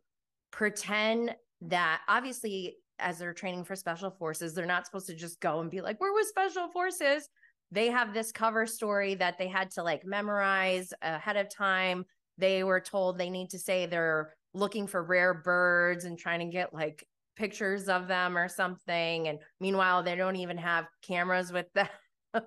pretend 0.50 1.34
that 1.62 2.02
obviously, 2.06 2.76
as 2.98 3.18
they're 3.18 3.32
training 3.32 3.64
for 3.64 3.74
special 3.74 4.10
forces, 4.10 4.54
they're 4.54 4.66
not 4.66 4.86
supposed 4.86 5.06
to 5.06 5.14
just 5.14 5.40
go 5.40 5.60
and 5.60 5.70
be 5.70 5.80
like, 5.80 5.98
"We're 6.00 6.12
with 6.12 6.28
special 6.28 6.68
forces." 6.68 7.28
They 7.74 7.88
have 7.88 8.14
this 8.14 8.30
cover 8.30 8.66
story 8.66 9.16
that 9.16 9.36
they 9.36 9.48
had 9.48 9.72
to 9.72 9.82
like 9.82 10.06
memorize 10.06 10.92
ahead 11.02 11.36
of 11.36 11.52
time. 11.52 12.04
They 12.38 12.62
were 12.62 12.78
told 12.78 13.18
they 13.18 13.30
need 13.30 13.50
to 13.50 13.58
say 13.58 13.86
they're 13.86 14.32
looking 14.54 14.86
for 14.86 15.02
rare 15.02 15.34
birds 15.34 16.04
and 16.04 16.16
trying 16.16 16.38
to 16.38 16.46
get 16.46 16.72
like 16.72 17.04
pictures 17.34 17.88
of 17.88 18.06
them 18.06 18.38
or 18.38 18.48
something. 18.48 19.26
And 19.26 19.40
meanwhile, 19.58 20.04
they 20.04 20.14
don't 20.14 20.36
even 20.36 20.56
have 20.56 20.86
cameras 21.02 21.50
with 21.50 21.66
them. 21.72 21.88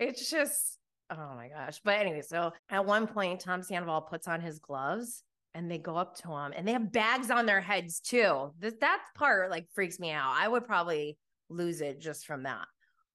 it's 0.00 0.28
just, 0.28 0.78
oh 1.10 1.34
my 1.36 1.48
gosh. 1.48 1.80
But 1.84 2.00
anyway, 2.00 2.22
so 2.22 2.52
at 2.70 2.84
one 2.84 3.06
point, 3.06 3.38
Tom 3.38 3.62
Sandoval 3.62 4.00
puts 4.00 4.26
on 4.26 4.40
his 4.40 4.58
gloves 4.58 5.22
and 5.54 5.70
they 5.70 5.78
go 5.78 5.96
up 5.96 6.16
to 6.22 6.32
him 6.32 6.52
and 6.56 6.66
they 6.66 6.72
have 6.72 6.90
bags 6.90 7.30
on 7.30 7.46
their 7.46 7.60
heads 7.60 8.00
too. 8.00 8.50
That 8.58 9.00
part 9.16 9.52
like 9.52 9.68
freaks 9.72 10.00
me 10.00 10.10
out. 10.10 10.34
I 10.36 10.48
would 10.48 10.66
probably 10.66 11.16
lose 11.48 11.80
it 11.80 12.00
just 12.00 12.26
from 12.26 12.42
that. 12.42 12.66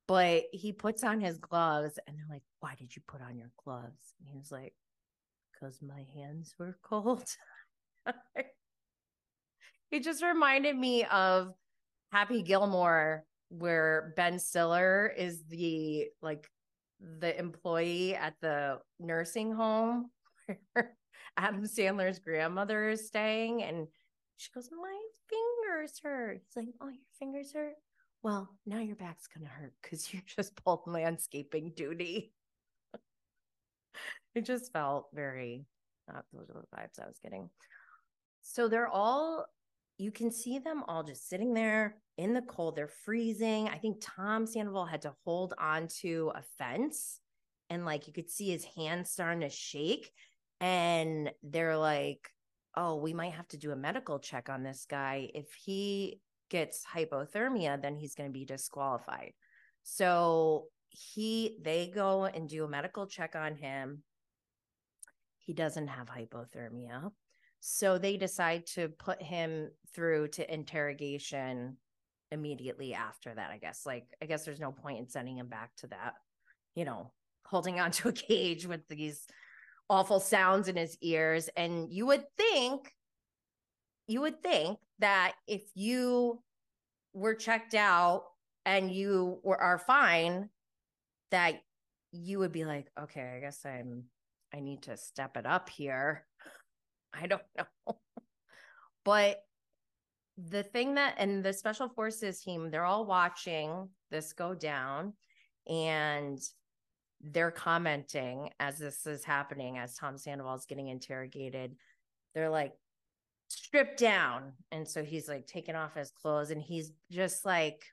But 0.08 0.44
he 0.52 0.74
puts 0.74 1.04
on 1.04 1.22
his 1.22 1.38
gloves 1.38 1.98
and 2.06 2.18
they're 2.18 2.26
like, 2.30 2.44
Why 2.60 2.76
did 2.76 2.96
you 2.96 3.02
put 3.08 3.22
on 3.22 3.38
your 3.38 3.52
gloves? 3.64 4.14
And 4.20 4.30
he 4.30 4.38
was 4.38 4.52
like, 4.52 4.74
because 5.64 5.82
my 5.82 6.06
hands 6.14 6.56
were 6.60 6.78
cold. 6.84 7.24
it 9.92 10.04
just 10.04 10.24
reminded 10.24 10.76
me 10.76 11.06
of 11.06 11.54
Happy 12.12 12.42
Gilmore, 12.42 13.24
where 13.50 14.14
Ben 14.18 14.40
Stiller 14.40 15.12
is 15.16 15.44
the 15.50 16.08
like 16.22 16.50
the 17.20 17.38
employee 17.38 18.16
at 18.16 18.36
the 18.42 18.80
nursing 19.00 19.52
home 19.52 20.10
where 20.74 20.96
Adam 21.38 21.64
Sandler's 21.64 22.20
grandmother 22.20 22.90
is 22.90 23.08
staying, 23.08 23.64
and 23.64 23.88
she 24.38 24.50
goes, 24.54 24.70
"My 24.72 25.00
fingers 25.30 26.00
hurt." 26.04 26.42
He's 26.46 26.56
like, 26.56 26.74
"Oh, 26.82 26.90
your 26.90 26.98
fingers 27.18 27.54
hurt." 27.54 27.76
Well, 28.24 28.50
now 28.66 28.80
your 28.80 28.96
back's 28.96 29.28
gonna 29.28 29.50
hurt 29.50 29.74
because 29.82 30.12
you 30.14 30.22
just 30.26 30.56
pulled 30.64 30.88
landscaping 30.88 31.74
duty 31.76 32.34
it 34.36 34.46
just 34.46 34.72
felt 34.72 35.08
very 35.14 35.66
not 36.08 36.26
those 36.34 36.50
are 36.50 36.54
the 36.54 36.78
vibes 36.78 37.02
I 37.02 37.08
was 37.08 37.20
getting. 37.24 37.50
So 38.42 38.68
they're 38.68 38.90
all 38.90 39.46
you 39.98 40.12
can 40.12 40.32
see 40.32 40.60
them 40.60 40.84
all 40.88 41.04
just 41.04 41.30
sitting 41.30 41.54
there 41.54 41.98
in 42.18 42.34
the 42.34 42.42
cold. 42.42 42.76
They're 42.76 42.90
freezing. 43.06 43.70
I 43.70 43.78
think 43.78 43.98
Tom 44.02 44.46
Sandoval 44.48 44.86
had 44.86 45.04
to 45.04 45.14
hold 45.24 45.54
on 45.60 45.88
to 46.02 46.32
a 46.36 46.42
fence 46.58 47.20
and 47.70 47.86
like 47.86 48.08
you 48.08 48.14
could 48.14 48.30
see 48.30 48.50
his 48.50 48.66
hands 48.76 49.12
starting 49.12 49.42
to 49.42 49.50
shake. 49.50 50.12
And 50.60 51.32
they're 51.44 51.78
like, 51.78 52.28
oh, 52.76 52.96
we 52.96 53.14
might 53.14 53.34
have 53.34 53.48
to 53.50 53.58
do 53.58 53.72
a 53.72 53.76
medical 53.76 54.20
check 54.20 54.50
on 54.50 54.64
this 54.64 54.86
guy. 54.90 55.30
If 55.34 55.54
he 55.54 56.20
gets 56.54 56.86
hypothermia, 56.86 57.82
then 57.82 57.98
he's 57.98 58.16
going 58.16 58.30
to 58.30 58.34
be 58.34 58.46
disqualified. 58.46 59.34
So 59.84 60.68
he 60.90 61.58
they 61.62 61.92
go 61.94 62.26
and 62.26 62.48
do 62.48 62.64
a 62.64 62.70
medical 62.70 63.08
check 63.08 63.36
on 63.36 63.56
him 63.56 64.04
he 65.46 65.54
doesn't 65.54 65.88
have 65.88 66.08
hypothermia. 66.08 67.12
So 67.60 67.98
they 67.98 68.18
decide 68.18 68.66
to 68.76 68.90
put 68.90 69.22
him 69.22 69.70
through 69.94 70.30
to 70.30 70.54
interrogation 70.54 71.78
immediately 72.32 72.94
after 72.94 73.34
that, 73.34 73.52
I 73.52 73.58
guess. 73.58 73.86
Like, 73.86 74.06
I 74.22 74.26
guess 74.26 74.46
there's 74.46 74.60
no 74.60 74.72
point 74.72 75.00
in 75.00 75.08
sending 75.08 75.38
him 75.38 75.48
back 75.48 75.72
to 75.78 75.88
that, 75.88 76.14
you 76.76 76.86
know, 76.86 77.12
holding 77.46 77.80
onto 77.80 78.10
a 78.10 78.14
cage 78.14 78.66
with 78.66 78.88
these 78.88 79.26
awful 79.90 80.20
sounds 80.20 80.68
in 80.68 80.76
his 80.76 80.98
ears. 81.02 81.50
And 81.56 81.92
you 81.92 82.06
would 82.06 82.24
think, 82.38 82.92
you 84.08 84.22
would 84.22 84.42
think 84.42 84.80
that 85.04 85.34
if 85.48 85.64
you 85.76 86.42
were 87.14 87.36
checked 87.36 87.76
out 87.76 88.24
and 88.66 88.90
you 88.90 89.40
were 89.44 89.60
are 89.60 89.78
fine, 89.78 90.50
that 91.32 91.62
you 92.12 92.40
would 92.40 92.52
be 92.52 92.64
like, 92.64 92.88
okay, 93.00 93.34
I 93.36 93.40
guess 93.40 93.66
I'm 93.66 94.06
I 94.54 94.60
need 94.60 94.84
to 94.84 94.96
step 94.96 95.36
it 95.36 95.46
up 95.46 95.70
here. 95.70 96.26
I 97.14 97.28
don't 97.28 97.42
know. 97.58 97.98
but 99.04 99.42
the 100.38 100.64
thing 100.64 100.96
that, 100.96 101.16
and 101.18 101.44
the 101.44 101.54
special 101.54 101.90
forces 101.90 102.42
team, 102.42 102.72
they're 102.72 102.86
all 102.86 103.06
watching 103.06 103.90
this 104.10 104.34
go 104.34 104.56
down 104.56 105.14
and 105.68 106.40
they're 107.22 107.52
commenting 107.52 108.50
as 108.60 108.80
this 108.80 109.06
is 109.06 109.24
happening, 109.24 109.78
as 109.78 109.96
Tom 109.96 110.18
Sandoval 110.18 110.56
is 110.56 110.66
getting 110.66 110.88
interrogated. 110.88 111.76
They're 112.34 112.50
like, 112.50 112.74
strip 113.54 113.98
down. 113.98 114.54
And 114.72 114.88
so 114.88 115.04
he's 115.04 115.28
like 115.28 115.48
taking 115.48 115.76
off 115.76 115.96
his 115.96 116.12
clothes 116.12 116.52
and 116.52 116.62
he's 116.62 116.92
just 117.12 117.46
like, 117.46 117.84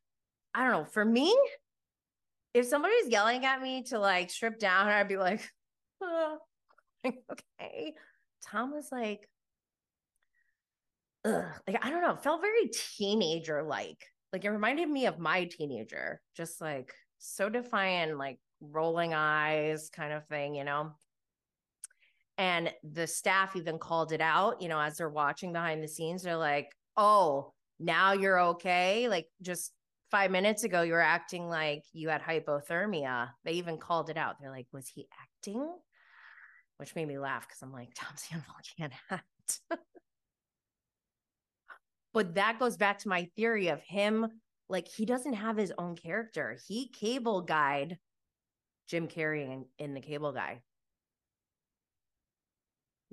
I 0.55 0.63
don't 0.63 0.73
know. 0.73 0.85
For 0.85 1.05
me, 1.05 1.35
if 2.55 2.67
somebody's 2.67 3.09
yelling 3.09 3.45
at 3.45 3.63
me 3.63 3.83
to 3.85 3.99
like 3.99 4.31
strip 4.31 4.59
down, 4.59 4.89
I'd 4.89 5.09
be 5.09 5.17
like, 5.17 5.41
oh, 6.03 6.39
okay. 7.07 7.95
Tom 8.45 8.73
was 8.73 8.89
like, 8.91 9.29
Ugh. 11.25 11.45
like 11.67 11.85
I 11.85 11.91
don't 11.91 12.03
know, 12.03 12.17
felt 12.17 12.41
very 12.41 12.69
teenager 12.97 13.63
like. 13.63 14.07
Like 14.33 14.45
it 14.45 14.51
reminded 14.51 14.89
me 14.89 15.07
of 15.07 15.19
my 15.19 15.45
teenager, 15.45 16.21
just 16.37 16.61
like 16.61 16.93
so 17.19 17.49
defiant, 17.49 18.17
like 18.17 18.39
rolling 18.61 19.13
eyes 19.13 19.91
kind 19.91 20.13
of 20.13 20.27
thing, 20.27 20.55
you 20.55 20.65
know. 20.65 20.93
And 22.39 22.73
the 22.83 23.07
staff 23.07 23.57
even 23.57 23.79
called 23.79 24.13
it 24.13 24.21
out, 24.21 24.63
you 24.63 24.69
know, 24.69 24.81
as 24.81 24.97
they're 24.97 25.11
watching 25.11 25.53
behind 25.53 25.83
the 25.83 25.89
scenes. 25.89 26.23
They're 26.23 26.37
like, 26.37 26.71
oh, 26.97 27.53
now 27.79 28.13
you're 28.13 28.41
okay. 28.41 29.09
Like 29.09 29.27
just 29.43 29.73
five 30.11 30.31
minutes 30.31 30.65
ago, 30.65 30.83
you 30.83 30.95
were 30.95 31.01
acting 31.01 31.49
like 31.49 31.83
you 31.93 32.09
had 32.09 32.23
hypothermia. 32.23 33.31
They 33.45 33.53
even 33.53 33.77
called 33.77 34.09
it 34.09 34.17
out. 34.17 34.37
They're 34.41 34.51
like, 34.51 34.69
was 34.73 34.89
he 34.89 35.07
acting? 35.23 35.71
which 36.81 36.95
made 36.97 37.07
me 37.07 37.19
laugh 37.19 37.47
because 37.47 37.61
I'm 37.61 37.73
like, 37.73 37.91
Tom 37.95 38.15
Sandoval 38.17 38.55
can't 38.79 38.93
act. 39.11 39.61
but 42.15 42.35
that 42.35 42.59
goes 42.59 42.79
back 42.79 42.99
to 43.01 43.09
my 43.09 43.29
theory 43.37 43.69
of 43.69 43.83
him, 43.83 44.27
like 44.71 44.89
he 44.89 45.05
doesn't 45.05 45.35
have 45.35 45.59
his 45.59 45.75
own 45.77 45.95
character. 45.95 46.57
He 46.67 46.89
cable 46.89 47.43
guide 47.43 47.99
Jim 48.89 49.09
Carrey 49.09 49.45
in, 49.45 49.67
in 49.79 49.93
the 49.93 50.01
cable 50.01 50.33
guy. 50.33 50.63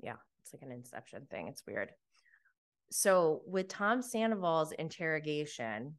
Yeah, 0.00 0.16
it's 0.40 0.52
like 0.52 0.62
an 0.62 0.72
inception 0.72 1.26
thing. 1.30 1.48
It's 1.48 1.66
weird. 1.66 1.90
So 2.90 3.42
with 3.46 3.68
Tom 3.68 4.02
Sandoval's 4.02 4.72
interrogation, 4.72 5.94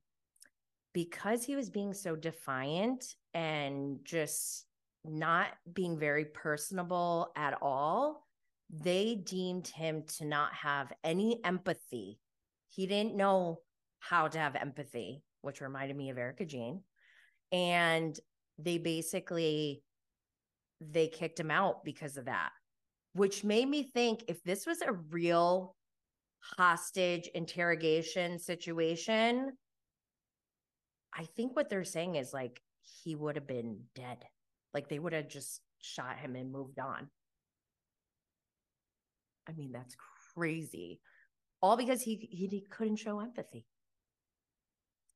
because 0.93 1.43
he 1.43 1.55
was 1.55 1.69
being 1.69 1.93
so 1.93 2.15
defiant 2.15 3.15
and 3.33 3.99
just 4.03 4.65
not 5.05 5.47
being 5.71 5.99
very 5.99 6.25
personable 6.25 7.31
at 7.35 7.57
all, 7.61 8.25
they 8.69 9.15
deemed 9.15 9.67
him 9.67 10.03
to 10.17 10.25
not 10.25 10.53
have 10.53 10.91
any 11.03 11.43
empathy. 11.43 12.19
He 12.69 12.87
didn't 12.87 13.15
know 13.15 13.59
how 13.99 14.27
to 14.27 14.39
have 14.39 14.55
empathy, 14.55 15.23
which 15.41 15.61
reminded 15.61 15.95
me 15.95 16.09
of 16.09 16.17
Erika 16.17 16.45
Jayne. 16.45 16.81
And 17.51 18.19
they 18.57 18.77
basically 18.77 19.83
they 20.81 21.07
kicked 21.07 21.39
him 21.39 21.51
out 21.51 21.83
because 21.83 22.17
of 22.17 22.25
that, 22.25 22.51
which 23.19 23.43
made 23.43 23.67
me 23.67 23.83
think 23.83 24.23
if 24.29 24.41
this 24.45 24.65
was 24.65 24.81
a 24.81 24.93
real 24.93 25.75
hostage 26.39 27.27
interrogation 27.35 28.39
situation, 28.39 29.51
I 31.13 31.25
think 31.35 31.53
what 31.53 31.69
they're 31.69 31.83
saying 31.83 32.15
is 32.15 32.31
like 32.33 32.61
he 33.03 33.15
would 33.15 33.35
have 33.35 33.45
been 33.45 33.81
dead. 33.93 34.19
Like 34.73 34.87
they 34.87 34.99
would 34.99 35.11
have 35.11 35.27
just 35.27 35.59
shot 35.81 36.17
him 36.17 36.37
and 36.37 36.49
moved 36.49 36.79
on. 36.79 37.09
I 39.49 39.51
mean, 39.51 39.73
that's 39.73 39.97
crazy. 40.33 41.01
All 41.61 41.75
because 41.75 42.01
he 42.01 42.29
he, 42.31 42.47
he 42.47 42.65
couldn't 42.69 42.95
show 42.95 43.19
empathy. 43.19 43.65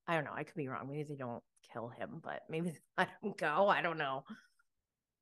I 0.10 0.16
don't 0.16 0.26
know. 0.26 0.32
I 0.36 0.44
could 0.44 0.56
be 0.56 0.68
wrong. 0.68 0.90
Maybe 0.90 1.04
they 1.04 1.16
don't 1.16 1.42
kill 1.72 1.88
him, 1.88 2.20
but 2.22 2.42
maybe 2.50 2.74
let 2.98 3.08
him 3.22 3.34
go. 3.38 3.70
I 3.70 3.82
don't 3.82 3.98
know. 3.98 4.26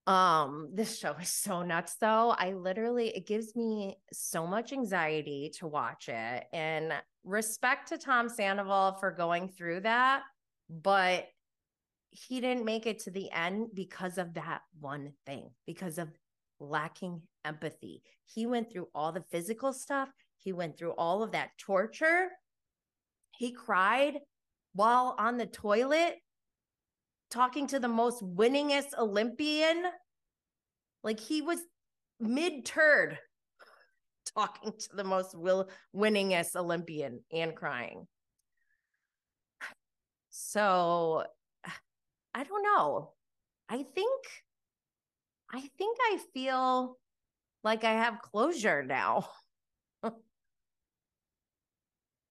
Um, 0.08 0.70
this 0.74 0.98
show 0.98 1.14
is 1.22 1.30
so 1.30 1.62
nuts 1.62 1.96
though. 1.96 2.32
I 2.38 2.54
literally 2.54 3.10
it 3.10 3.28
gives 3.28 3.56
me 3.56 3.98
so 4.12 4.48
much 4.48 4.74
anxiety 4.74 5.52
to 5.60 5.68
watch 5.68 6.10
it. 6.10 6.46
And 6.54 6.94
respect 7.24 7.90
to 7.90 7.98
Tom 7.98 8.28
Sandoval 8.28 8.94
for 9.00 9.12
going 9.12 9.50
through 9.50 9.82
that, 9.82 10.24
but 10.70 11.28
he 12.10 12.42
didn't 12.42 12.66
make 12.66 12.88
it 12.88 13.00
to 13.00 13.12
the 13.12 13.32
end 13.32 13.70
because 13.74 14.18
of 14.18 14.34
that 14.34 14.62
one 14.80 15.14
thing, 15.26 15.50
because 15.66 15.98
of 15.98 16.10
lacking 16.60 17.22
empathy. 17.46 18.02
He 18.26 18.46
went 18.46 18.72
through 18.72 18.88
all 18.94 19.12
the 19.12 19.24
physical 19.32 19.72
stuff, 19.72 20.10
he 20.38 20.52
went 20.52 20.78
through 20.78 20.92
all 20.92 21.22
of 21.22 21.32
that 21.34 21.52
torture. 21.60 22.30
He 23.38 23.52
cried 23.52 24.20
while 24.74 25.16
on 25.18 25.38
the 25.38 25.46
toilet 25.46 26.16
talking 27.32 27.66
to 27.68 27.80
the 27.80 27.88
most 27.88 28.22
winningest 28.22 28.98
Olympian. 28.98 29.86
Like 31.04 31.20
he 31.20 31.42
was 31.42 31.60
mid 32.20 32.66
turd 32.66 33.18
talking 34.36 34.74
to 34.78 34.96
the 34.96 35.04
most 35.04 35.36
will 35.36 35.70
winningest 35.96 36.56
Olympian 36.56 37.22
and 37.32 37.56
crying. 37.56 38.06
So 40.30 41.24
I 42.36 42.44
don't 42.44 42.64
know. 42.64 43.14
I 43.70 43.84
think 43.84 44.26
I 45.54 45.62
think 45.78 45.98
I 46.02 46.18
feel 46.34 46.98
like 47.64 47.84
I 47.84 47.92
have 47.94 48.22
closure 48.22 48.84
now. 48.84 49.28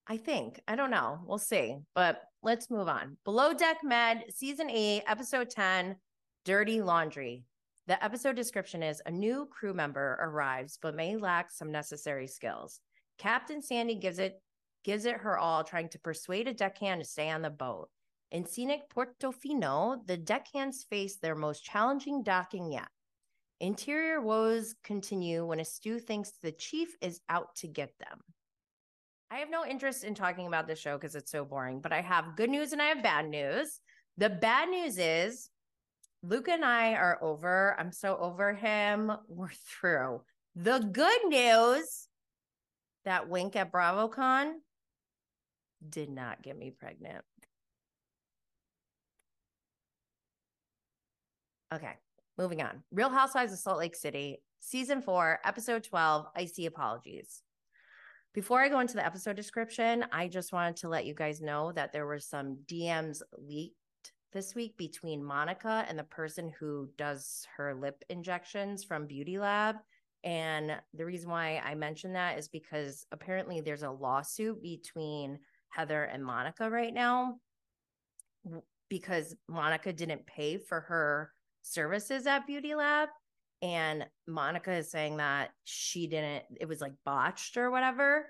I 0.06 0.16
think. 0.16 0.60
I 0.66 0.74
don't 0.76 0.90
know. 0.90 1.20
We'll 1.24 1.38
see. 1.38 1.76
But 1.94 2.20
let's 2.42 2.70
move 2.70 2.88
on. 2.88 3.16
Below 3.24 3.52
Deck 3.52 3.78
Med, 3.82 4.24
season 4.30 4.70
eight, 4.70 5.02
episode 5.06 5.50
10, 5.50 5.96
Dirty 6.44 6.80
Laundry. 6.80 7.44
The 7.86 8.02
episode 8.02 8.36
description 8.36 8.82
is 8.82 9.02
a 9.04 9.10
new 9.10 9.46
crew 9.50 9.74
member 9.74 10.18
arrives 10.20 10.78
but 10.80 10.94
may 10.94 11.16
lack 11.16 11.50
some 11.50 11.72
necessary 11.72 12.26
skills. 12.26 12.80
Captain 13.18 13.60
Sandy 13.60 13.94
gives 13.94 14.18
it 14.18 14.40
gives 14.84 15.04
it 15.04 15.16
her 15.16 15.36
all, 15.38 15.62
trying 15.62 15.90
to 15.90 15.98
persuade 15.98 16.48
a 16.48 16.54
deckhand 16.54 17.02
to 17.02 17.08
stay 17.08 17.28
on 17.28 17.42
the 17.42 17.50
boat. 17.50 17.90
In 18.30 18.46
scenic 18.46 18.88
Portofino, 18.88 20.06
the 20.06 20.16
deckhands 20.16 20.84
face 20.84 21.16
their 21.16 21.34
most 21.34 21.62
challenging 21.62 22.22
docking 22.22 22.72
yet. 22.72 22.88
Interior 23.60 24.22
woes 24.22 24.74
continue 24.82 25.44
when 25.44 25.60
a 25.60 25.64
stew 25.64 25.98
thinks 25.98 26.32
the 26.42 26.52
chief 26.52 26.96
is 27.02 27.20
out 27.28 27.54
to 27.56 27.66
get 27.66 27.92
them. 27.98 28.20
I 29.30 29.38
have 29.38 29.50
no 29.50 29.64
interest 29.64 30.02
in 30.02 30.14
talking 30.14 30.48
about 30.48 30.66
this 30.66 30.80
show 30.80 30.98
because 30.98 31.14
it's 31.14 31.30
so 31.30 31.44
boring, 31.44 31.80
but 31.80 31.92
I 31.92 32.00
have 32.00 32.36
good 32.36 32.50
news 32.50 32.72
and 32.72 32.82
I 32.82 32.86
have 32.86 33.02
bad 33.02 33.28
news. 33.28 33.80
The 34.18 34.28
bad 34.28 34.68
news 34.68 34.98
is 34.98 35.50
Luka 36.22 36.52
and 36.52 36.64
I 36.64 36.94
are 36.94 37.16
over. 37.22 37.76
I'm 37.78 37.92
so 37.92 38.16
over 38.16 38.52
him. 38.52 39.12
We're 39.28 39.48
through. 39.48 40.22
The 40.56 40.80
good 40.80 41.26
news 41.28 42.08
that 43.04 43.28
wink 43.28 43.54
at 43.54 43.70
BravoCon 43.70 44.54
did 45.88 46.10
not 46.10 46.42
get 46.42 46.58
me 46.58 46.72
pregnant. 46.72 47.24
Okay, 51.72 51.92
moving 52.36 52.60
on. 52.62 52.82
Real 52.90 53.08
Housewives 53.08 53.52
of 53.52 53.60
Salt 53.60 53.78
Lake 53.78 53.94
City, 53.94 54.42
season 54.58 55.00
four, 55.00 55.38
episode 55.44 55.84
12 55.84 56.26
Icy 56.34 56.66
Apologies. 56.66 57.42
Before 58.32 58.60
I 58.60 58.68
go 58.68 58.78
into 58.78 58.94
the 58.94 59.04
episode 59.04 59.34
description, 59.34 60.04
I 60.12 60.28
just 60.28 60.52
wanted 60.52 60.76
to 60.76 60.88
let 60.88 61.04
you 61.04 61.14
guys 61.14 61.40
know 61.40 61.72
that 61.72 61.92
there 61.92 62.06
were 62.06 62.20
some 62.20 62.58
DMs 62.66 63.22
leaked 63.36 63.74
this 64.32 64.54
week 64.54 64.76
between 64.76 65.24
Monica 65.24 65.84
and 65.88 65.98
the 65.98 66.04
person 66.04 66.52
who 66.60 66.88
does 66.96 67.44
her 67.56 67.74
lip 67.74 68.04
injections 68.08 68.84
from 68.84 69.08
Beauty 69.08 69.38
Lab. 69.38 69.76
And 70.22 70.80
the 70.94 71.04
reason 71.04 71.28
why 71.28 71.60
I 71.64 71.74
mention 71.74 72.12
that 72.12 72.38
is 72.38 72.46
because 72.46 73.04
apparently 73.10 73.60
there's 73.60 73.82
a 73.82 73.90
lawsuit 73.90 74.62
between 74.62 75.40
Heather 75.70 76.04
and 76.04 76.24
Monica 76.24 76.70
right 76.70 76.94
now 76.94 77.38
because 78.88 79.34
Monica 79.48 79.92
didn't 79.92 80.26
pay 80.26 80.56
for 80.56 80.82
her 80.82 81.32
services 81.62 82.28
at 82.28 82.46
Beauty 82.46 82.76
Lab 82.76 83.08
and 83.62 84.06
Monica 84.26 84.72
is 84.72 84.90
saying 84.90 85.18
that 85.18 85.50
she 85.64 86.06
didn't, 86.06 86.44
it 86.60 86.66
was 86.66 86.80
like 86.80 86.92
botched 87.04 87.56
or 87.56 87.70
whatever. 87.70 88.26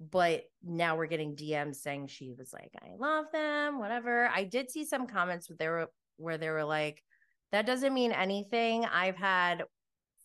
But 0.00 0.44
now 0.62 0.96
we're 0.96 1.06
getting 1.06 1.34
DMs 1.34 1.76
saying 1.76 2.06
she 2.06 2.32
was 2.38 2.52
like, 2.52 2.70
I 2.80 2.90
love 2.98 3.26
them, 3.32 3.78
whatever. 3.80 4.28
I 4.28 4.44
did 4.44 4.70
see 4.70 4.84
some 4.84 5.08
comments 5.08 5.48
where 5.48 5.56
they 5.56 5.68
were 5.68 5.90
where 6.18 6.38
they 6.38 6.50
were 6.50 6.64
like, 6.64 7.02
that 7.52 7.66
doesn't 7.66 7.94
mean 7.94 8.12
anything. 8.12 8.84
I've 8.84 9.16
had 9.16 9.64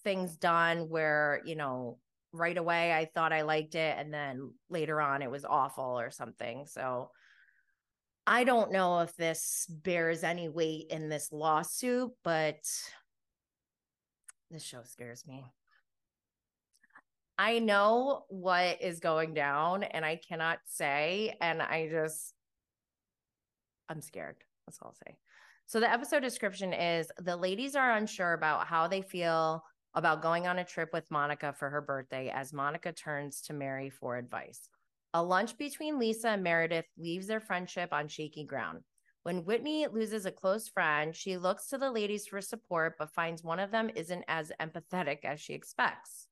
things 0.03 0.35
done 0.35 0.89
where, 0.89 1.41
you 1.45 1.55
know, 1.55 1.97
right 2.33 2.57
away 2.57 2.91
I 2.91 3.05
thought 3.13 3.31
I 3.31 3.43
liked 3.43 3.75
it 3.75 3.95
and 3.97 4.13
then 4.13 4.51
later 4.69 4.99
on 4.99 5.21
it 5.21 5.31
was 5.31 5.45
awful 5.45 5.99
or 5.99 6.11
something. 6.11 6.65
So 6.65 7.11
I 8.25 8.43
don't 8.43 8.71
know 8.71 9.01
if 9.01 9.15
this 9.15 9.67
bears 9.69 10.23
any 10.23 10.49
weight 10.49 10.87
in 10.89 11.09
this 11.09 11.31
lawsuit, 11.31 12.11
but 12.23 12.57
this 14.53 14.63
show 14.63 14.83
scares 14.83 15.25
me. 15.27 15.43
I 17.37 17.59
know 17.59 18.25
what 18.29 18.81
is 18.81 18.99
going 18.99 19.33
down 19.33 19.83
and 19.83 20.05
I 20.05 20.17
cannot 20.17 20.59
say. 20.65 21.35
And 21.41 21.61
I 21.61 21.89
just, 21.89 22.33
I'm 23.89 24.01
scared. 24.01 24.35
That's 24.65 24.77
all 24.81 24.89
I'll 24.89 25.07
say. 25.07 25.17
So 25.65 25.79
the 25.79 25.91
episode 25.91 26.21
description 26.21 26.73
is 26.73 27.09
the 27.17 27.35
ladies 27.35 27.75
are 27.75 27.97
unsure 27.97 28.33
about 28.33 28.67
how 28.67 28.87
they 28.87 29.01
feel 29.01 29.63
about 29.95 30.21
going 30.21 30.47
on 30.47 30.59
a 30.59 30.63
trip 30.63 30.89
with 30.93 31.09
Monica 31.09 31.53
for 31.57 31.69
her 31.69 31.81
birthday 31.81 32.31
as 32.33 32.53
Monica 32.53 32.91
turns 32.91 33.41
to 33.41 33.53
Mary 33.53 33.89
for 33.89 34.17
advice. 34.17 34.69
A 35.13 35.23
lunch 35.23 35.57
between 35.57 35.99
Lisa 35.99 36.29
and 36.29 36.43
Meredith 36.43 36.85
leaves 36.97 37.27
their 37.27 37.39
friendship 37.39 37.93
on 37.93 38.07
shaky 38.07 38.43
ground. 38.43 38.81
When 39.23 39.45
Whitney 39.45 39.87
loses 39.87 40.25
a 40.25 40.31
close 40.31 40.67
friend, 40.67 41.15
she 41.15 41.37
looks 41.37 41.67
to 41.67 41.77
the 41.77 41.89
ladies 41.89 42.27
for 42.27 42.41
support, 42.41 42.95
but 42.99 43.13
finds 43.13 43.41
one 43.41 43.59
of 43.59 43.71
them 43.71 43.89
isn't 43.95 44.25
as 44.27 44.51
empathetic 44.59 45.23
as 45.23 45.39
she 45.39 45.53
expects. 45.53 46.27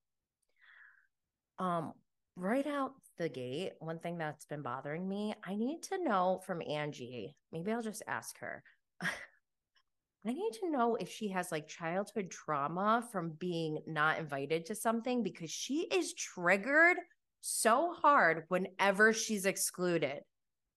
Um, 1.57 1.93
right 2.35 2.67
out 2.67 2.91
the 3.17 3.29
gate, 3.29 3.73
one 3.79 3.99
thing 3.99 4.17
that's 4.17 4.45
been 4.45 4.61
bothering 4.61 5.07
me, 5.07 5.33
I 5.45 5.55
need 5.55 5.83
to 5.83 6.03
know 6.03 6.41
from 6.45 6.61
Angie. 6.61 7.33
Maybe 7.53 7.71
I'll 7.71 7.81
just 7.81 8.03
ask 8.07 8.37
her. 8.39 8.61
I 9.01 10.33
need 10.33 10.51
to 10.59 10.69
know 10.69 10.95
if 10.95 11.09
she 11.09 11.29
has 11.29 11.51
like 11.51 11.69
childhood 11.69 12.29
trauma 12.29 13.07
from 13.11 13.31
being 13.39 13.79
not 13.87 14.19
invited 14.19 14.65
to 14.65 14.75
something 14.75 15.23
because 15.23 15.49
she 15.49 15.87
is 15.91 16.13
triggered 16.13 16.97
so 17.39 17.93
hard 17.93 18.43
whenever 18.49 19.13
she's 19.13 19.45
excluded. 19.45 20.19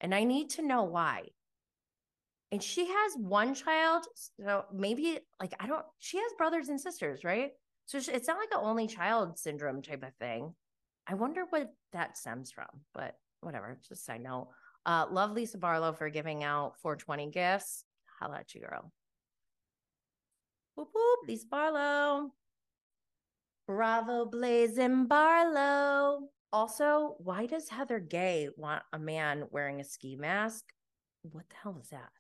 And 0.01 0.15
I 0.15 0.25
need 0.25 0.51
to 0.51 0.63
know 0.63 0.85
why 0.85 1.25
and 2.53 2.63
she 2.63 2.87
has 2.87 3.13
one 3.19 3.55
child 3.55 4.05
so 4.41 4.65
maybe 4.73 5.19
like 5.41 5.55
i 5.61 5.67
don't 5.67 5.85
she 5.99 6.19
has 6.19 6.33
brothers 6.39 6.69
and 6.69 6.81
sisters 6.81 7.25
right? 7.25 7.51
So 7.87 7.99
it's 7.99 8.29
not 8.29 8.39
like 8.39 8.49
an 8.53 8.61
only 8.63 8.87
child 8.87 9.39
syndrome 9.39 9.83
type 9.83 10.03
of 10.03 10.15
thing. 10.15 10.55
I 11.07 11.15
wonder 11.15 11.45
what 11.51 11.71
that 11.93 12.17
stems 12.17 12.51
from 12.51 12.67
but 12.95 13.15
whatever 13.41 13.79
just 13.87 14.07
side 14.07 14.23
note. 14.23 14.49
Uh 14.87 15.07
love 15.11 15.33
lisa 15.33 15.59
barlow 15.59 15.93
for 15.93 16.09
giving 16.09 16.45
out 16.45 16.79
420 16.81 17.31
gifts. 17.31 17.85
How 18.19 18.29
about 18.29 18.55
you 18.55 18.63
girl? 18.63 18.91
Whoop 20.77 20.89
whoop 20.95 21.29
lisa 21.29 21.47
barlow. 21.51 22.33
Bravo 23.67 24.27
blazing 24.27 25.07
barlow. 25.07 26.29
Also 26.53 27.17
why 27.19 27.47
does 27.47 27.69
heather 27.69 27.99
gay 27.99 28.49
want 28.57 28.83
a 28.93 28.99
man 28.99 29.45
wearing 29.51 29.81
a 29.81 29.85
ski 29.85 30.17
mask 30.17 30.65
what 31.33 31.49
the 31.49 31.57
hell 31.63 31.79
is 31.81 31.89
that 31.91 32.11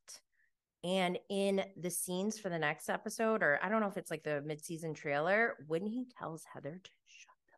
And 0.84 1.18
in 1.30 1.64
the 1.80 1.90
scenes 1.90 2.38
for 2.38 2.50
the 2.50 2.58
next 2.58 2.90
episode, 2.90 3.42
or 3.42 3.58
I 3.62 3.68
don't 3.68 3.80
know 3.80 3.88
if 3.88 3.96
it's 3.96 4.10
like 4.10 4.22
the 4.22 4.42
mid-season 4.42 4.92
trailer, 4.92 5.54
when 5.66 5.86
he 5.86 6.06
tells 6.18 6.44
Heather 6.52 6.78
to 6.82 6.90
shut 7.06 7.34
the 7.48 7.56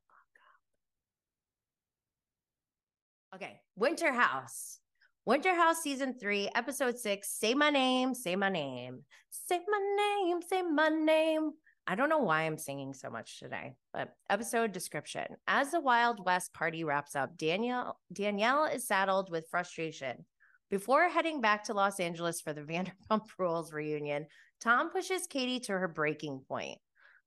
fuck 3.33 3.43
up. 3.43 3.43
Okay, 3.43 3.61
Winter 3.75 4.13
House. 4.13 4.79
Winter 5.25 5.57
House 5.57 5.83
season 5.83 6.15
three, 6.21 6.49
episode 6.55 6.99
six. 6.99 7.29
Say 7.29 7.53
my 7.53 7.71
name, 7.71 8.15
say 8.15 8.37
my 8.37 8.49
name, 8.49 9.05
say 9.29 9.61
my 9.69 10.23
name, 10.25 10.41
say 10.41 10.63
my 10.63 10.89
name. 10.89 11.51
I 11.89 11.97
don't 11.97 12.09
know 12.09 12.19
why 12.19 12.43
I'm 12.43 12.59
singing 12.59 12.95
so 12.95 13.11
much 13.11 13.41
today, 13.41 13.75
but 13.93 14.15
episode 14.31 14.71
description. 14.71 15.25
As 15.49 15.73
the 15.73 15.81
Wild 15.81 16.25
West 16.25 16.55
party 16.55 16.85
wraps 16.85 17.17
up, 17.17 17.37
Danielle 17.37 17.99
Danielle 18.13 18.67
is 18.67 18.87
saddled 18.87 19.31
with 19.31 19.49
frustration. 19.51 20.25
Before 20.69 21.09
heading 21.09 21.41
back 21.41 21.65
to 21.65 21.75
Los 21.75 22.01
Angeles 22.01 22.41
for 22.41 22.53
the 22.53 22.61
Vanderpump 22.63 23.27
Rules 23.39 23.73
reunion, 23.73 24.27
Tom 24.61 24.91
pushes 24.91 25.27
Katie 25.27 25.61
to 25.61 25.73
her 25.73 25.89
breaking 25.89 26.41
point. 26.49 26.79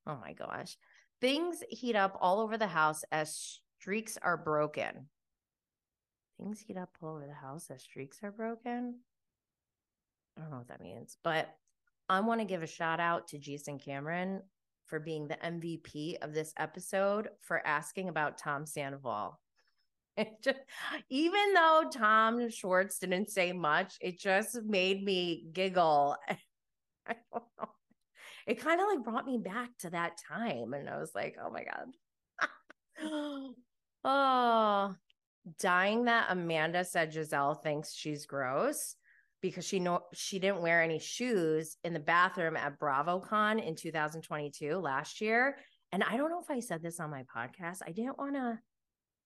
Oh 0.06 0.18
my 0.20 0.34
gosh. 0.34 0.78
Things 1.22 1.64
heat 1.70 1.96
up 1.96 2.18
all 2.22 2.40
over 2.40 2.58
the 2.58 2.68
house 2.68 3.04
as 3.12 3.60
streaks 3.80 4.18
are 4.22 4.38
broken. 4.38 5.08
Things 6.38 6.62
heat 6.62 6.78
up 6.78 6.90
all 7.02 7.16
over 7.16 7.28
the 7.28 7.34
house 7.34 7.70
as 7.70 7.84
streaks 7.84 8.20
are 8.24 8.32
broken. 8.32 9.00
I 10.38 10.42
don't 10.42 10.52
know 10.52 10.58
what 10.58 10.70
that 10.70 10.82
means, 10.82 11.18
but 11.24 11.50
I 12.08 12.22
want 12.22 12.40
to 12.42 12.46
give 12.46 12.64
a 12.64 12.68
shout 12.68 13.00
out 13.00 13.28
to 13.30 13.38
Jason 13.38 13.78
Cameron 13.78 14.42
for 14.86 15.00
being 15.00 15.28
the 15.28 15.36
MVP 15.36 16.16
of 16.22 16.34
this 16.34 16.54
episode 16.58 17.30
for 17.42 17.66
asking 17.68 18.10
about 18.10 18.38
Tom 18.38 18.66
Sandoval. 18.66 19.40
Just, 20.44 20.60
even 21.10 21.54
though 21.54 21.84
Tom 21.92 22.50
Schwartz 22.50 23.00
didn't 23.00 23.30
say 23.30 23.52
much, 23.52 23.96
it 24.02 24.20
just 24.20 24.62
made 24.64 25.04
me 25.04 25.46
giggle. 25.54 26.16
I 27.08 27.16
don't 27.32 27.44
know. 27.60 27.70
It 28.48 28.60
kind 28.60 28.82
of 28.82 28.88
like 28.88 29.04
brought 29.04 29.26
me 29.26 29.38
back 29.38 29.70
to 29.80 29.92
that 29.92 30.14
time. 30.28 30.74
And 30.74 30.90
I 30.90 30.98
was 30.98 31.12
like, 31.14 31.38
oh 31.44 31.52
my 31.52 31.64
God. 31.64 31.94
oh, 34.04 34.96
dying 35.60 36.06
that 36.06 36.28
Amanda 36.30 36.84
said 36.84 37.14
Gizelle 37.14 37.62
thinks 37.62 37.94
she's 37.94 38.26
gross 38.26 38.96
because 39.42 39.66
she 39.66 39.80
know 39.80 40.02
she 40.14 40.40
didn't 40.40 40.62
wear 40.62 40.82
any 40.82 41.00
shoes 41.00 41.78
in 41.84 41.94
the 41.94 42.00
bathroom 42.00 42.58
at 42.58 42.80
BravoCon 42.80 43.66
in 43.66 43.76
2022 43.76 44.78
last 44.78 45.22
year. 45.22 45.58
And 45.92 46.04
I 46.04 46.18
don't 46.18 46.30
know 46.30 46.42
if 46.42 46.52
I 46.52 46.60
said 46.60 46.84
this 46.84 47.00
on 47.00 47.10
my 47.10 47.24
podcast. 47.24 47.80
I 47.86 47.92
didn't 47.92 48.18
want 48.18 48.36
to 48.36 48.60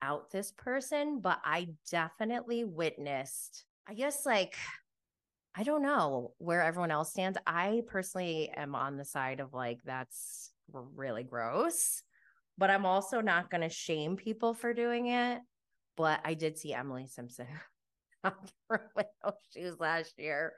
out 0.04 0.32
this 0.32 0.52
person, 0.52 1.20
but 1.22 1.40
I 1.46 1.70
definitely 1.90 2.66
witnessed, 2.66 3.66
I 3.88 3.94
guess, 3.94 4.26
like, 4.26 4.56
I 5.56 5.64
don't 5.64 5.84
know 5.84 6.34
where 6.40 6.62
everyone 6.62 6.92
else 6.92 7.12
stands. 7.12 7.38
I 7.48 7.84
personally 7.88 8.50
am 8.56 8.76
on 8.76 8.98
the 8.98 9.06
side 9.06 9.40
of 9.40 9.54
like, 9.54 9.80
that's 9.86 10.52
really 10.72 11.24
gross, 11.24 12.02
but 12.58 12.70
I'm 12.70 12.86
also 12.86 13.22
not 13.22 13.50
going 13.50 13.62
to 13.62 13.70
shame 13.70 14.16
people 14.18 14.54
for 14.54 14.74
doing 14.74 15.08
it. 15.08 15.40
But 15.96 16.22
I 16.26 16.34
did 16.34 16.58
see 16.58 16.74
Emily 16.74 17.06
Simpson 17.08 17.48
with 18.24 19.08
those 19.24 19.34
shoes 19.54 19.76
last 19.80 20.14
year. 20.18 20.54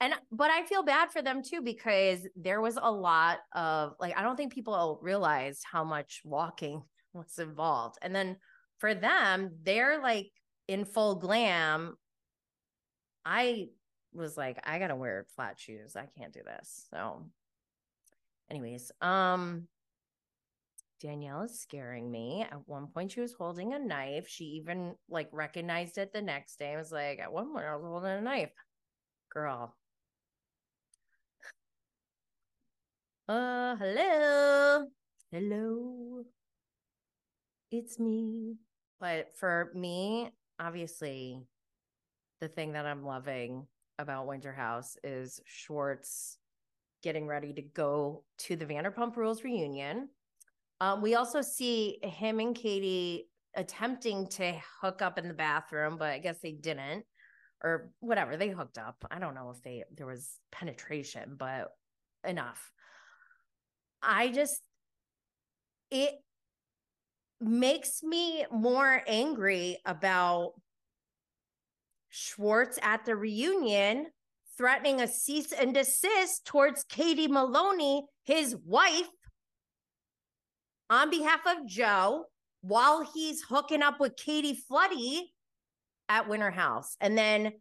And 0.00 0.12
but 0.30 0.50
I 0.50 0.64
feel 0.64 0.82
bad 0.82 1.10
for 1.10 1.22
them 1.22 1.42
too 1.42 1.62
because 1.62 2.26
there 2.36 2.60
was 2.60 2.78
a 2.80 2.90
lot 2.90 3.38
of 3.54 3.94
like 3.98 4.16
I 4.16 4.22
don't 4.22 4.36
think 4.36 4.52
people 4.52 4.98
realized 5.00 5.62
how 5.70 5.84
much 5.84 6.20
walking 6.24 6.82
was 7.14 7.38
involved. 7.38 7.96
And 8.02 8.14
then 8.14 8.36
for 8.78 8.94
them, 8.94 9.50
they're 9.62 10.00
like 10.00 10.30
in 10.68 10.84
full 10.84 11.16
glam. 11.16 11.96
I 13.24 13.68
was 14.12 14.36
like, 14.36 14.58
I 14.64 14.78
gotta 14.78 14.96
wear 14.96 15.26
flat 15.34 15.58
shoes. 15.58 15.96
I 15.96 16.06
can't 16.18 16.32
do 16.32 16.42
this. 16.44 16.86
So, 16.90 17.24
anyways, 18.50 18.92
um, 19.00 19.68
Danielle 21.00 21.42
is 21.42 21.60
scaring 21.60 22.10
me. 22.10 22.46
At 22.50 22.66
one 22.66 22.86
point, 22.88 23.12
she 23.12 23.20
was 23.20 23.34
holding 23.34 23.74
a 23.74 23.78
knife. 23.78 24.28
She 24.28 24.44
even 24.44 24.94
like 25.08 25.28
recognized 25.32 25.98
it 25.98 26.12
the 26.12 26.22
next 26.22 26.58
day. 26.58 26.72
I 26.72 26.76
was 26.76 26.92
like, 26.92 27.18
at 27.18 27.32
one 27.32 27.52
point, 27.52 27.66
I 27.66 27.76
was 27.76 27.84
holding 27.84 28.10
a 28.10 28.20
knife. 28.20 28.52
Girl. 29.30 29.76
Uh, 33.28 33.76
hello. 33.76 34.86
Hello. 35.32 36.24
It's 37.70 37.98
me. 37.98 38.56
But 39.00 39.36
for 39.36 39.70
me, 39.74 40.30
obviously, 40.58 41.42
the 42.40 42.48
thing 42.48 42.72
that 42.72 42.86
I'm 42.86 43.04
loving 43.04 43.66
about 43.98 44.26
Winter 44.26 44.52
House 44.52 44.96
is 45.04 45.40
Schwartz 45.46 46.38
getting 47.02 47.26
ready 47.26 47.52
to 47.52 47.62
go 47.62 48.24
to 48.38 48.56
the 48.56 48.66
Vanderpump 48.66 49.16
Rules 49.16 49.44
reunion. 49.44 50.08
Um, 50.80 51.02
we 51.02 51.14
also 51.14 51.40
see 51.40 51.98
him 52.02 52.40
and 52.40 52.54
Katie 52.54 53.28
attempting 53.54 54.28
to 54.28 54.54
hook 54.80 55.00
up 55.00 55.18
in 55.18 55.28
the 55.28 55.34
bathroom, 55.34 55.96
but 55.98 56.10
I 56.10 56.18
guess 56.18 56.38
they 56.42 56.52
didn't, 56.52 57.04
or 57.62 57.90
whatever. 58.00 58.36
They 58.36 58.50
hooked 58.50 58.76
up. 58.76 58.96
I 59.10 59.18
don't 59.18 59.34
know 59.34 59.50
if 59.54 59.62
they 59.62 59.84
there 59.96 60.06
was 60.06 60.38
penetration, 60.52 61.36
but 61.38 61.68
enough. 62.26 62.70
I 64.02 64.28
just 64.28 64.60
it 65.90 66.14
makes 67.40 68.02
me 68.02 68.46
more 68.50 69.02
angry 69.06 69.78
about 69.84 70.52
Schwartz 72.08 72.78
at 72.82 73.04
the 73.04 73.14
reunion 73.14 74.06
threatening 74.56 75.00
a 75.00 75.08
cease 75.08 75.52
and 75.52 75.74
desist 75.74 76.46
towards 76.46 76.84
Katie 76.84 77.28
Maloney, 77.28 78.06
his 78.24 78.56
wife, 78.64 79.08
on 80.88 81.10
behalf 81.10 81.40
of 81.46 81.66
Joe, 81.66 82.24
while 82.62 83.06
he's 83.12 83.42
hooking 83.42 83.82
up 83.82 84.00
with 84.00 84.16
Katie 84.16 84.58
Floody 84.70 85.20
at 86.08 86.28
Winter 86.28 86.50
House. 86.50 86.96
And 87.00 87.18
then, 87.18 87.52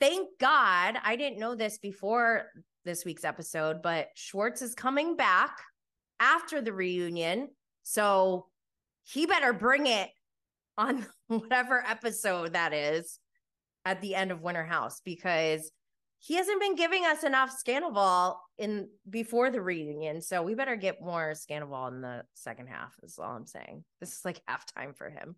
thank 0.00 0.28
God, 0.40 0.96
I 1.04 1.16
didn't 1.16 1.38
know 1.38 1.54
this 1.54 1.78
before 1.78 2.46
this 2.84 3.04
week's 3.04 3.24
episode, 3.24 3.82
but 3.82 4.08
Schwartz 4.14 4.62
is 4.62 4.74
coming 4.74 5.16
back 5.16 5.58
after 6.20 6.62
the 6.62 6.72
reunion. 6.72 7.48
So 7.82 8.46
he 9.10 9.26
better 9.26 9.52
bring 9.52 9.86
it 9.86 10.10
on 10.76 11.06
whatever 11.28 11.82
episode 11.86 12.52
that 12.52 12.72
is 12.72 13.18
at 13.84 14.00
the 14.00 14.14
end 14.14 14.30
of 14.30 14.42
Winter 14.42 14.64
House 14.64 15.00
because 15.04 15.70
he 16.20 16.34
hasn't 16.34 16.60
been 16.60 16.74
giving 16.74 17.04
us 17.04 17.22
enough 17.22 17.56
Scandoval 17.64 18.36
in 18.58 18.88
before 19.08 19.50
the 19.50 19.62
reunion. 19.62 20.20
So 20.20 20.42
we 20.42 20.54
better 20.54 20.76
get 20.76 21.00
more 21.00 21.32
Scandoval 21.32 21.88
in 21.92 22.00
the 22.00 22.24
second 22.34 22.66
half, 22.66 22.92
is 23.02 23.18
all 23.18 23.36
I'm 23.36 23.46
saying. 23.46 23.84
This 24.00 24.12
is 24.12 24.24
like 24.24 24.42
halftime 24.50 24.96
for 24.96 25.08
him. 25.08 25.36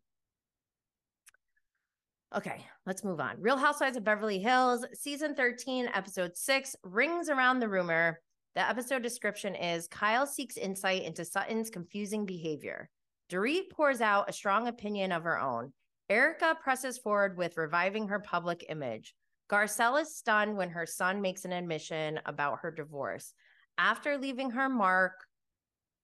Okay, 2.35 2.64
let's 2.87 3.04
move 3.04 3.20
on. 3.20 3.37
Real 3.40 3.56
Housewives 3.56 3.96
of 3.96 4.04
Beverly 4.04 4.38
Hills, 4.38 4.87
season 4.94 5.35
13, 5.35 5.90
episode 5.92 6.37
six, 6.37 6.76
rings 6.85 7.28
around 7.28 7.59
the 7.59 7.68
rumor. 7.68 8.20
The 8.54 8.68
episode 8.68 9.02
description 9.02 9.54
is 9.54 9.88
Kyle 9.88 10.26
seeks 10.26 10.56
insight 10.56 11.02
into 11.02 11.24
Sutton's 11.24 11.70
confusing 11.70 12.26
behavior. 12.26 12.88
Dorit 13.30 13.70
pours 13.70 14.00
out 14.00 14.28
a 14.28 14.32
strong 14.32 14.66
opinion 14.66 15.12
of 15.12 15.22
her 15.22 15.38
own. 15.40 15.72
Erika 16.08 16.56
presses 16.60 16.98
forward 16.98 17.38
with 17.38 17.56
reviving 17.56 18.08
her 18.08 18.18
public 18.18 18.66
image. 18.68 19.14
Garcelle 19.48 20.02
is 20.02 20.16
stunned 20.16 20.56
when 20.56 20.70
her 20.70 20.84
son 20.84 21.20
makes 21.20 21.44
an 21.44 21.52
admission 21.52 22.18
about 22.26 22.58
her 22.62 22.72
divorce. 22.72 23.32
After 23.78 24.18
leaving 24.18 24.50
her 24.50 24.68
mark 24.68 25.12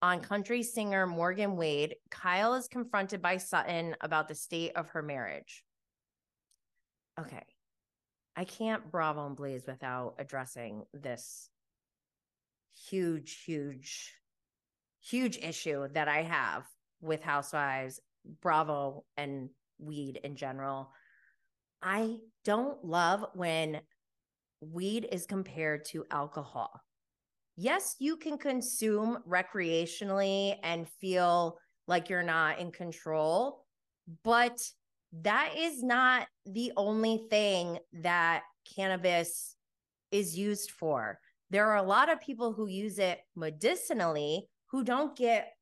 on 0.01 0.21
country 0.21 0.63
singer 0.63 1.07
Morgan 1.07 1.57
Wade, 1.57 1.97
Kyle 2.11 2.55
is 2.55 2.69
confronted 2.69 3.21
by 3.21 3.39
Sutton 3.39 3.97
about 4.01 4.29
the 4.29 4.35
state 4.37 4.77
of 4.77 4.89
her 4.91 5.03
marriage. 5.03 5.65
Okay. 7.19 7.45
I 8.37 8.45
can't 8.45 8.91
bravo 8.91 9.27
and 9.27 9.37
blaze 9.37 9.65
without 9.67 10.15
addressing 10.19 10.85
this 10.93 11.49
huge, 12.89 13.43
huge, 13.45 14.13
huge 15.01 15.39
issue 15.39 15.89
that 15.95 16.07
I 16.07 16.23
have 16.23 16.65
with 17.01 17.23
Housewives, 17.23 18.01
Bravo, 18.43 19.05
and 19.17 19.51
weed 19.79 20.21
in 20.25 20.37
general. 20.37 20.91
I 21.83 22.17
don't 22.45 22.85
love 22.85 23.25
when 23.35 23.81
weed 24.61 25.09
is 25.13 25.27
compared 25.27 25.85
to 25.87 26.05
alcohol. 26.11 26.81
Yes, 27.57 27.97
you 27.99 28.17
can 28.17 28.39
consume 28.39 29.19
recreationally 29.29 30.57
and 30.63 30.89
feel 31.01 31.59
like 31.87 32.09
you're 32.09 32.23
not 32.23 32.59
in 32.59 32.73
control, 32.73 33.65
but 34.25 34.61
that 35.23 35.55
is 35.57 35.83
not 35.83 36.27
the 36.45 36.73
only 36.77 37.27
thing 37.31 37.79
that 38.03 38.43
cannabis 38.75 39.57
is 40.11 40.37
used 40.37 40.71
for. 40.71 41.19
There 41.51 41.67
are 41.67 41.77
a 41.77 41.83
lot 41.83 42.11
of 42.11 42.21
people 42.21 42.53
who 42.53 42.67
use 42.67 42.99
it 42.99 43.21
medicinally 43.37 44.49
who 44.71 44.85
don't 44.85 45.17
get 45.17 45.56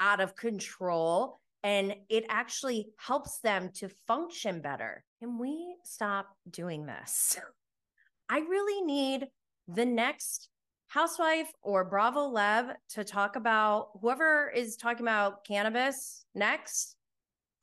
out 0.00 0.20
of 0.20 0.34
control 0.34 1.38
and 1.62 1.94
it 2.08 2.24
actually 2.28 2.88
helps 2.96 3.38
them 3.40 3.70
to 3.74 3.88
function 4.06 4.60
better. 4.62 5.04
Can 5.20 5.38
we 5.38 5.76
stop 5.84 6.28
doing 6.50 6.86
this? 6.86 7.38
I 8.30 8.38
really 8.38 8.82
need 8.82 9.26
the 9.68 9.84
next 9.84 10.48
housewife 10.88 11.50
or 11.62 11.84
Bravo 11.84 12.32
Leb 12.32 12.74
to 12.90 13.04
talk 13.04 13.36
about 13.36 13.90
whoever 14.00 14.50
is 14.50 14.76
talking 14.76 15.02
about 15.02 15.44
cannabis 15.44 16.24
next, 16.34 16.96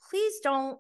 please 0.10 0.40
don't 0.44 0.80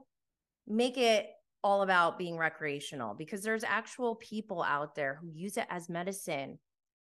make 0.67 0.97
it 0.97 1.27
all 1.63 1.81
about 1.81 2.17
being 2.17 2.37
recreational 2.37 3.13
because 3.13 3.41
there's 3.41 3.63
actual 3.63 4.15
people 4.15 4.63
out 4.63 4.95
there 4.95 5.17
who 5.19 5.27
use 5.27 5.57
it 5.57 5.65
as 5.69 5.89
medicine. 5.89 6.59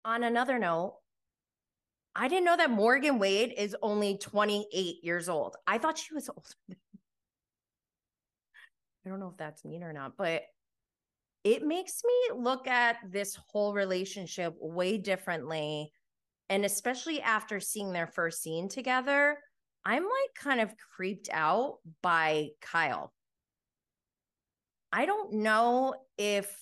On 0.04 0.24
another 0.24 0.58
note, 0.58 0.96
I 2.14 2.28
didn't 2.28 2.44
know 2.44 2.56
that 2.56 2.70
Morgan 2.70 3.18
Wade 3.18 3.54
is 3.56 3.76
only 3.82 4.18
28 4.18 5.04
years 5.04 5.28
old. 5.28 5.56
I 5.66 5.78
thought 5.78 5.98
she 5.98 6.14
was 6.14 6.28
older. 6.36 6.78
I 9.04 9.08
don't 9.08 9.20
know 9.20 9.28
if 9.28 9.36
that's 9.36 9.64
mean 9.64 9.82
or 9.82 9.92
not, 9.92 10.16
but 10.16 10.42
it 11.44 11.62
makes 11.62 12.02
me 12.04 12.38
look 12.38 12.66
at 12.66 12.96
this 13.08 13.36
whole 13.48 13.72
relationship 13.72 14.54
way 14.60 14.98
differently. 14.98 15.92
And 16.48 16.64
especially 16.64 17.22
after 17.22 17.60
seeing 17.60 17.92
their 17.92 18.08
first 18.08 18.42
scene 18.42 18.68
together, 18.68 19.38
I'm 19.84 20.02
like 20.02 20.34
kind 20.36 20.60
of 20.60 20.74
creeped 20.94 21.30
out 21.32 21.78
by 22.02 22.48
Kyle. 22.60 23.12
I 24.92 25.06
don't 25.06 25.34
know 25.34 25.94
if 26.18 26.54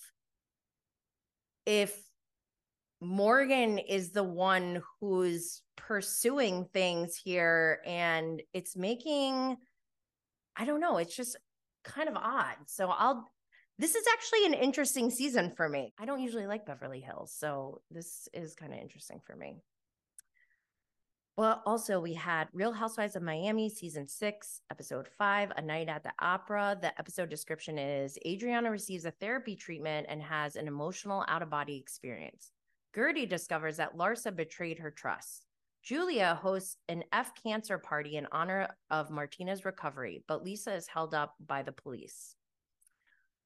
if 1.66 1.98
Morgan 3.00 3.78
is 3.78 4.10
the 4.10 4.24
one 4.24 4.82
who's 5.00 5.62
pursuing 5.76 6.66
things 6.72 7.16
here 7.16 7.80
and 7.86 8.42
it's 8.52 8.76
making 8.76 9.56
I 10.56 10.64
don't 10.64 10.80
know, 10.80 10.98
it's 10.98 11.14
just 11.14 11.36
kind 11.84 12.08
of 12.08 12.16
odd. 12.16 12.56
So 12.66 12.88
I'll 12.88 13.30
this 13.78 13.94
is 13.94 14.04
actually 14.12 14.46
an 14.46 14.54
interesting 14.54 15.08
season 15.08 15.52
for 15.56 15.68
me. 15.68 15.92
I 15.98 16.04
don't 16.04 16.20
usually 16.20 16.48
like 16.48 16.66
Beverly 16.66 17.00
Hills, 17.00 17.32
so 17.32 17.80
this 17.92 18.28
is 18.32 18.56
kind 18.56 18.72
of 18.72 18.80
interesting 18.80 19.20
for 19.24 19.36
me. 19.36 19.62
Well, 21.36 21.62
also 21.64 22.00
we 22.00 22.14
had 22.14 22.48
Real 22.52 22.72
Housewives 22.72 23.14
of 23.14 23.22
Miami 23.22 23.70
season 23.70 24.08
6, 24.08 24.60
episode 24.72 25.06
5, 25.06 25.52
A 25.56 25.62
Night 25.62 25.88
at 25.88 26.02
the 26.02 26.10
Opera. 26.18 26.76
The 26.82 26.98
episode 26.98 27.30
description 27.30 27.78
is 27.78 28.18
Adriana 28.26 28.72
receives 28.72 29.04
a 29.04 29.12
therapy 29.12 29.54
treatment 29.54 30.08
and 30.10 30.20
has 30.20 30.56
an 30.56 30.66
emotional 30.66 31.24
out-of-body 31.28 31.76
experience. 31.76 32.50
Guerdy 32.98 33.28
discovers 33.28 33.76
that 33.76 33.96
Larsa 33.96 34.34
betrayed 34.34 34.80
her 34.80 34.90
trust. 34.90 35.46
Julia 35.84 36.36
hosts 36.42 36.76
an 36.88 37.04
F 37.12 37.30
cancer 37.40 37.78
party 37.78 38.16
in 38.16 38.26
honor 38.32 38.68
of 38.90 39.08
Martina's 39.08 39.64
recovery, 39.64 40.24
but 40.26 40.42
Lisa 40.42 40.74
is 40.74 40.88
held 40.88 41.14
up 41.14 41.34
by 41.46 41.62
the 41.62 41.70
police. 41.70 42.34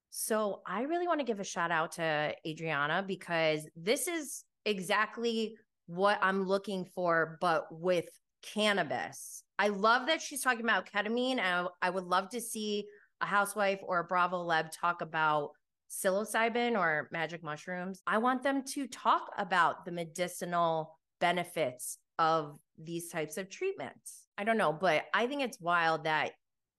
So 0.09 0.63
I 0.67 0.83
really 0.83 1.07
want 1.07 1.21
to 1.21 1.27
give 1.27 1.39
a 1.39 1.45
shout 1.45 1.71
out 1.71 1.93
to 1.93 2.35
Adriana 2.47 3.05
because 3.07 3.69
this 3.77 4.09
is 4.09 4.45
exactly 4.65 5.57
what 5.87 6.19
I'm 6.23 6.47
looking 6.47 6.87
for, 6.87 7.37
but 7.41 7.67
with 7.71 8.09
cannabis. 8.43 9.43
I 9.59 9.69
love 9.69 10.07
that 10.07 10.23
she's 10.23 10.43
talking 10.43 10.65
about 10.65 10.89
ketamine. 10.91 11.39
I, 11.39 11.67
I 11.83 11.91
would 11.91 12.05
love 12.05 12.31
to 12.31 12.41
see 12.41 12.87
a 13.21 13.27
housewife 13.27 13.81
or 13.83 14.01
a 14.01 14.05
Bravo 14.05 14.45
Leb 14.47 14.71
talk 14.73 15.03
about 15.03 15.51
psilocybin 15.93 16.79
or 16.79 17.09
magic 17.13 17.43
mushrooms. 17.43 18.01
I 18.07 18.19
want 18.19 18.43
them 18.43 18.63
to 18.73 18.87
talk 18.87 19.31
about 19.37 19.85
the 19.85 19.93
medicinal 19.93 20.99
benefits 21.21 21.99
of 22.19 22.59
these 22.83 23.11
types 23.11 23.37
of 23.37 23.51
treatments. 23.51 24.27
I 24.39 24.45
don't 24.45 24.57
know, 24.57 24.73
but 24.73 25.05
I 25.13 25.27
think 25.27 25.43
it's 25.43 25.61
wild 25.61 26.05
that 26.05 26.33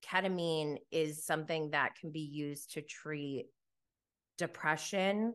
ketamine 0.04 0.78
is 0.90 1.24
something 1.24 1.70
that 1.70 1.92
can 2.00 2.10
be 2.10 2.20
used 2.20 2.72
to 2.72 2.82
treat 2.82 3.46
depression. 4.36 5.34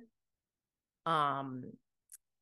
Um, 1.06 1.72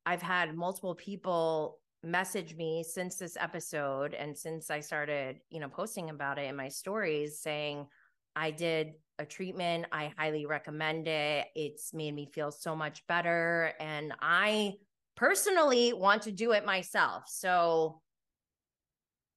I've 0.06 0.22
had 0.22 0.56
multiple 0.56 0.96
people 0.96 1.80
message 2.04 2.56
me 2.56 2.84
since 2.84 3.18
this 3.18 3.38
episode 3.40 4.14
and 4.14 4.38
since 4.38 4.70
I 4.70 4.80
started, 4.80 5.38
you 5.50 5.60
know, 5.60 5.70
posting 5.70 6.10
about 6.10 6.38
it 6.40 6.50
in 6.50 6.56
my 6.56 6.70
stories 6.70 7.40
saying 7.40 7.88
I 8.36 8.52
did 8.52 8.94
a 9.20 9.26
treatment, 9.26 9.86
I 9.92 10.14
highly 10.18 10.46
recommend 10.46 11.08
it. 11.08 11.48
It's 11.56 11.94
made 11.94 12.14
me 12.14 12.30
feel 12.34 12.52
so 12.52 12.76
much 12.76 13.06
better 13.08 13.74
and 13.80 14.14
I 14.22 14.74
personally 15.16 15.94
want 15.94 16.24
to 16.24 16.32
do 16.32 16.52
it 16.52 16.66
myself. 16.66 17.24
So 17.28 18.02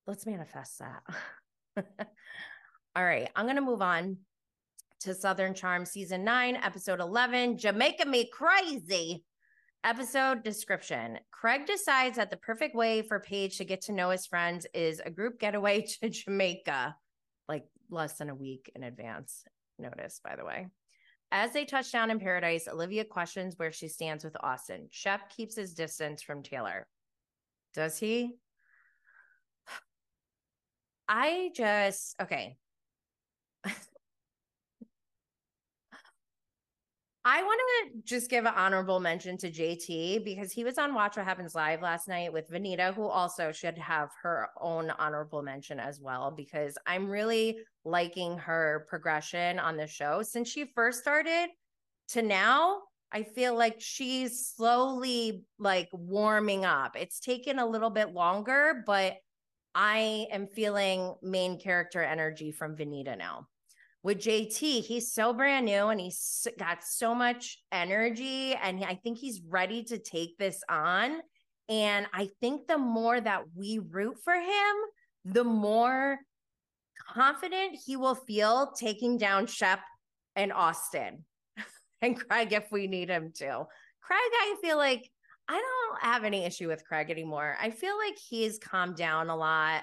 let's 0.07 0.27
manifest 0.27 0.81
that. 0.81 1.87
All 2.97 3.05
right, 3.05 3.31
I'm 3.35 3.47
going 3.47 3.57
to 3.57 3.63
move 3.63 3.83
on 3.83 4.19
to 5.01 5.15
Southern 5.15 5.55
Charm 5.55 5.87
season 5.87 6.25
9, 6.25 6.57
episode 6.57 7.01
11, 7.01 7.57
Jamaican 7.59 8.11
Me 8.11 8.29
Crazy. 8.31 9.25
Episode 9.83 10.45
description 10.45 11.19
Craig 11.31 11.65
decides 11.65 12.17
that 12.19 12.29
the 12.29 12.37
perfect 12.37 12.75
way 12.75 13.01
for 13.01 13.19
Paige 13.19 13.57
to 13.57 13.65
get 13.65 13.81
to 13.83 13.93
know 13.93 14.11
his 14.11 14.27
friends 14.27 14.67
is 14.75 15.01
a 15.03 15.11
group 15.11 15.41
getaway 15.41 15.81
to 16.03 16.11
Jamaica, 16.11 16.95
like 17.49 17.65
less 17.89 18.19
than 18.19 18.29
a 18.29 18.35
week 18.35 18.71
in 18.75 18.83
advance 18.83 19.43
notice, 19.81 20.21
by 20.23 20.37
the 20.37 20.45
way. 20.45 20.69
As 21.33 21.53
they 21.53 21.65
touch 21.65 21.93
down 21.93 22.11
in 22.11 22.19
paradise, 22.19 22.67
Olivia 22.67 23.05
questions 23.05 23.55
where 23.57 23.73
she 23.73 23.89
stands 23.89 24.25
with 24.25 24.37
Austin. 24.41 24.89
Shep 24.91 25.31
keeps 25.31 25.55
his 25.55 25.75
distance 25.75 26.23
from 26.23 26.43
Taylor. 26.43 26.87
Does 27.75 27.99
he? 27.99 28.35
I 31.09 31.51
just, 31.55 32.17
okay. 32.21 32.57
I 37.25 37.43
want 37.43 37.61
to 37.61 38.03
just 38.03 38.31
give 38.31 38.47
an 38.47 38.55
honorable 38.57 38.99
mention 38.99 39.37
to 39.39 39.51
JT 39.51 40.25
because 40.25 40.53
he 40.53 40.65
was 40.65 40.79
on 40.79 40.95
Watch 40.95 41.19
What 41.19 41.27
Happens 41.27 41.55
Live 41.55 41.83
last 41.83 42.09
night 42.09 42.33
with 42.33 42.51
Venita, 42.51 42.95
who 42.95 43.05
also 43.05 43.53
should 43.53 43.77
have 43.77 44.09
her 44.23 44.49
own 44.59 44.91
honorable 44.99 45.43
mention 45.43 45.79
as 45.79 46.01
well, 46.01 46.31
because 46.35 46.79
I'm 46.87 47.11
really 47.11 47.59
liking 47.85 48.39
her 48.39 48.87
progression 48.89 49.59
on 49.59 49.77
the 49.77 49.87
show. 49.87 50.23
Since 50.23 50.49
she 50.49 50.73
first 50.75 51.03
started 51.03 51.49
to 52.09 52.23
now, 52.23 52.79
I 53.13 53.25
feel 53.25 53.55
like 53.55 53.77
she's 53.81 54.47
slowly 54.57 55.45
like 55.59 55.91
warming 55.93 56.65
up. 56.65 56.97
It's 56.99 57.21
taken 57.21 57.59
a 57.59 57.67
little 57.67 57.91
bit 57.91 58.15
longer, 58.15 58.83
but 58.87 59.17
I 59.75 60.27
am 60.33 60.47
feeling 60.47 61.15
main 61.21 61.61
character 61.61 62.03
energy 62.03 62.51
from 62.51 62.77
Venita 62.77 63.19
now 63.19 63.47
with 64.03 64.19
JT, 64.19 64.83
he's 64.83 65.13
so 65.13 65.33
brand 65.33 65.67
new 65.67 65.89
and 65.89 66.01
he's 66.01 66.47
got 66.59 66.83
so 66.83 67.15
much 67.15 67.59
energy. 67.71 68.55
And 68.55 68.83
I 68.85 68.95
think 68.95 69.19
he's 69.19 69.43
ready 69.47 69.83
to 69.85 69.99
take 69.99 70.39
this 70.39 70.63
on. 70.69 71.21
And 71.69 72.07
I 72.13 72.29
think 72.41 72.67
the 72.67 72.79
more 72.79 73.21
that 73.21 73.43
we 73.55 73.79
root 73.79 74.17
for 74.25 74.35
him, 74.35 74.77
the 75.25 75.45
more 75.45 76.19
confident 77.09 77.79
he 77.85 77.97
will 77.97 78.15
feel 78.15 78.73
taking 78.73 79.19
down 79.19 79.47
Shep 79.47 79.81
and 80.35 80.53
Austin 80.53 81.25
and 82.03 82.19
Craig 82.19 82.53
if 82.53 82.73
we 82.73 82.87
need 82.87 83.11
him 83.11 83.33
to. 83.37 83.67
Craig, 84.01 84.19
I 84.19 84.57
feel 84.63 84.79
like 84.79 85.09
I 85.49 85.55
don't 85.55 86.03
have 86.03 86.25
any 86.25 86.45
issue 86.45 86.69
with 86.69 86.85
Craig 86.87 87.11
anymore. 87.11 87.57
I 87.61 87.71
feel 87.71 87.97
like 87.99 88.17
he's 88.17 88.59
calmed 88.59 88.97
down 88.97 89.29
a 89.29 89.37
lot. 89.37 89.83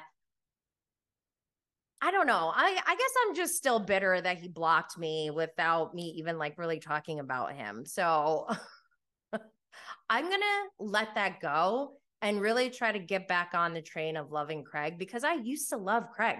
I 2.01 2.11
don't 2.11 2.27
know. 2.27 2.51
I 2.55 2.79
I 2.85 2.95
guess 2.95 3.11
I'm 3.25 3.35
just 3.35 3.55
still 3.55 3.79
bitter 3.79 4.21
that 4.21 4.37
he 4.37 4.47
blocked 4.47 4.97
me 4.97 5.31
without 5.31 5.95
me 5.95 6.13
even 6.17 6.37
like 6.37 6.57
really 6.57 6.79
talking 6.79 7.19
about 7.19 7.53
him. 7.53 7.85
So 7.85 8.47
I'm 10.09 10.25
going 10.25 10.41
to 10.41 10.83
let 10.85 11.15
that 11.15 11.39
go 11.41 11.93
and 12.21 12.41
really 12.41 12.69
try 12.69 12.91
to 12.91 12.99
get 12.99 13.27
back 13.27 13.51
on 13.53 13.73
the 13.73 13.81
train 13.81 14.15
of 14.15 14.31
loving 14.31 14.63
Craig 14.63 14.97
because 14.97 15.23
I 15.23 15.33
used 15.35 15.69
to 15.69 15.77
love 15.77 16.05
Craig. 16.15 16.37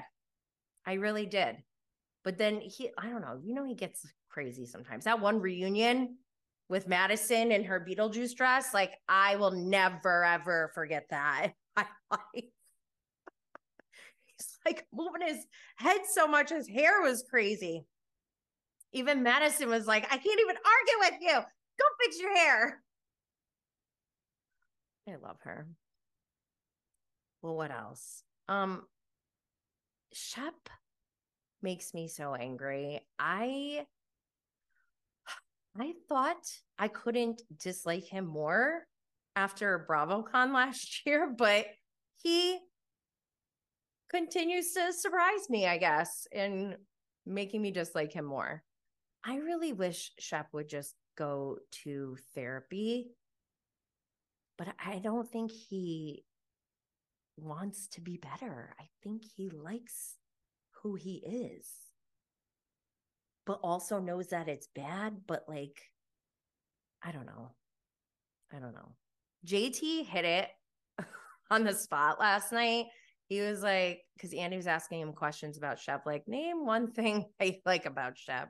I 0.86 0.94
really 0.94 1.26
did. 1.26 1.58
But 2.24 2.38
then 2.38 2.62
he 2.62 2.90
I 2.98 3.10
don't 3.10 3.22
know, 3.22 3.40
you 3.44 3.54
know 3.54 3.64
he 3.64 3.76
gets 3.76 4.06
crazy 4.30 4.66
sometimes. 4.66 5.06
That 5.06 5.22
one 5.22 5.40
reunion 5.40 6.18
with 6.70 6.88
Madison 6.88 7.52
in 7.52 7.64
her 7.64 7.86
Beetlejuice 7.88 8.36
dress, 8.36 8.74
like 8.74 8.92
I 9.08 9.38
will 9.38 9.52
never 9.52 10.24
ever 10.24 10.72
forget 10.76 11.08
that. 11.10 11.54
I 11.78 11.86
like 12.12 12.52
like 14.68 14.86
moving 14.94 15.26
his 15.26 15.46
head 15.78 16.02
so 16.12 16.28
much, 16.28 16.50
his 16.50 16.68
hair 16.68 17.02
was 17.02 17.24
crazy. 17.30 17.86
Even 18.92 19.24
Madison 19.24 19.70
was 19.70 19.88
like, 19.88 20.04
I 20.06 20.18
can't 20.18 20.40
even 20.40 20.56
argue 20.56 21.12
with 21.12 21.22
you. 21.22 21.34
Go 21.34 21.86
fix 22.02 22.20
your 22.20 22.36
hair. 22.36 22.82
I 25.08 25.16
love 25.16 25.38
her. 25.44 25.68
Well, 27.42 27.56
what 27.56 27.72
else? 27.72 28.24
Um, 28.50 28.84
Shep 30.14 30.70
makes 31.62 31.94
me 31.94 32.08
so 32.08 32.34
angry. 32.36 33.02
I 33.20 33.86
I 35.80 35.94
thought 36.10 36.44
I 36.80 36.88
couldn't 36.88 37.42
dislike 37.60 38.06
him 38.06 38.26
more 38.26 38.86
after 39.36 39.86
BravoCon 39.88 40.54
last 40.54 41.06
year, 41.06 41.34
but 41.38 41.68
he 42.24 42.60
continues 44.10 44.72
to 44.74 44.94
surprise 44.94 45.50
me, 45.50 45.68
I 45.68 45.78
guess, 45.78 46.28
in 46.32 46.76
making 47.26 47.62
me 47.62 47.72
dislike 47.72 48.14
him 48.14 48.26
more. 48.26 48.64
I 49.24 49.38
really 49.38 49.74
wish 49.74 50.12
Shep 50.20 50.48
would 50.54 50.70
just 50.70 50.96
go 51.18 51.58
to 51.84 52.18
therapy 52.36 53.10
but 54.58 54.70
I 54.84 54.98
don't 55.00 55.30
think 55.30 55.52
he 55.52 56.24
wants 57.38 57.88
to 57.90 58.02
be 58.02 58.18
better. 58.18 58.74
I 58.80 58.86
think 59.04 59.24
he 59.24 59.50
likes 59.50 60.16
who 60.82 60.96
he 60.96 61.18
is, 61.18 61.68
but 63.46 63.60
also 63.64 64.00
knows 64.00 64.28
that 64.30 64.50
it's 64.50 64.68
bad. 64.76 65.22
But 65.28 65.46
like, 65.48 65.80
I 67.04 67.12
don't 67.12 67.28
know. 67.28 67.52
I 68.52 68.60
don't 68.60 68.74
know. 68.74 68.94
JT 69.46 70.06
hit 70.08 70.26
it 70.26 70.50
on 71.52 71.64
the 71.64 71.74
spot 71.74 72.20
last 72.20 72.52
night. 72.52 72.88
He 73.28 73.42
was 73.42 73.62
like, 73.62 74.02
because 74.16 74.34
Andy 74.34 74.58
was 74.58 74.68
asking 74.68 75.02
him 75.02 75.14
questions 75.14 75.58
about 75.58 75.80
Shep, 75.80 76.06
like, 76.06 76.28
name 76.28 76.66
one 76.66 76.92
thing 76.92 77.26
I 77.42 77.60
like 77.66 77.86
about 77.86 78.18
Shep 78.18 78.50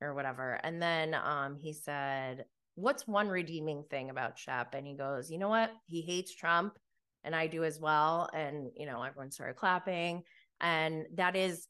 or 0.00 0.14
whatever. 0.14 0.60
And 0.62 0.80
then 0.82 1.14
um 1.14 1.56
he 1.56 1.72
said, 1.72 2.44
What's 2.74 3.08
one 3.08 3.28
redeeming 3.28 3.84
thing 3.90 4.10
about 4.10 4.38
Shep? 4.38 4.74
And 4.74 4.86
he 4.86 4.94
goes, 4.94 5.30
You 5.30 5.38
know 5.38 5.48
what? 5.48 5.72
He 5.86 6.02
hates 6.02 6.34
Trump 6.34 6.78
and 7.24 7.34
I 7.34 7.46
do 7.46 7.64
as 7.64 7.80
well. 7.80 8.28
And, 8.32 8.70
you 8.76 8.86
know, 8.86 9.02
everyone 9.02 9.30
started 9.30 9.56
clapping. 9.56 10.22
And 10.60 11.06
that 11.14 11.36
is 11.36 11.66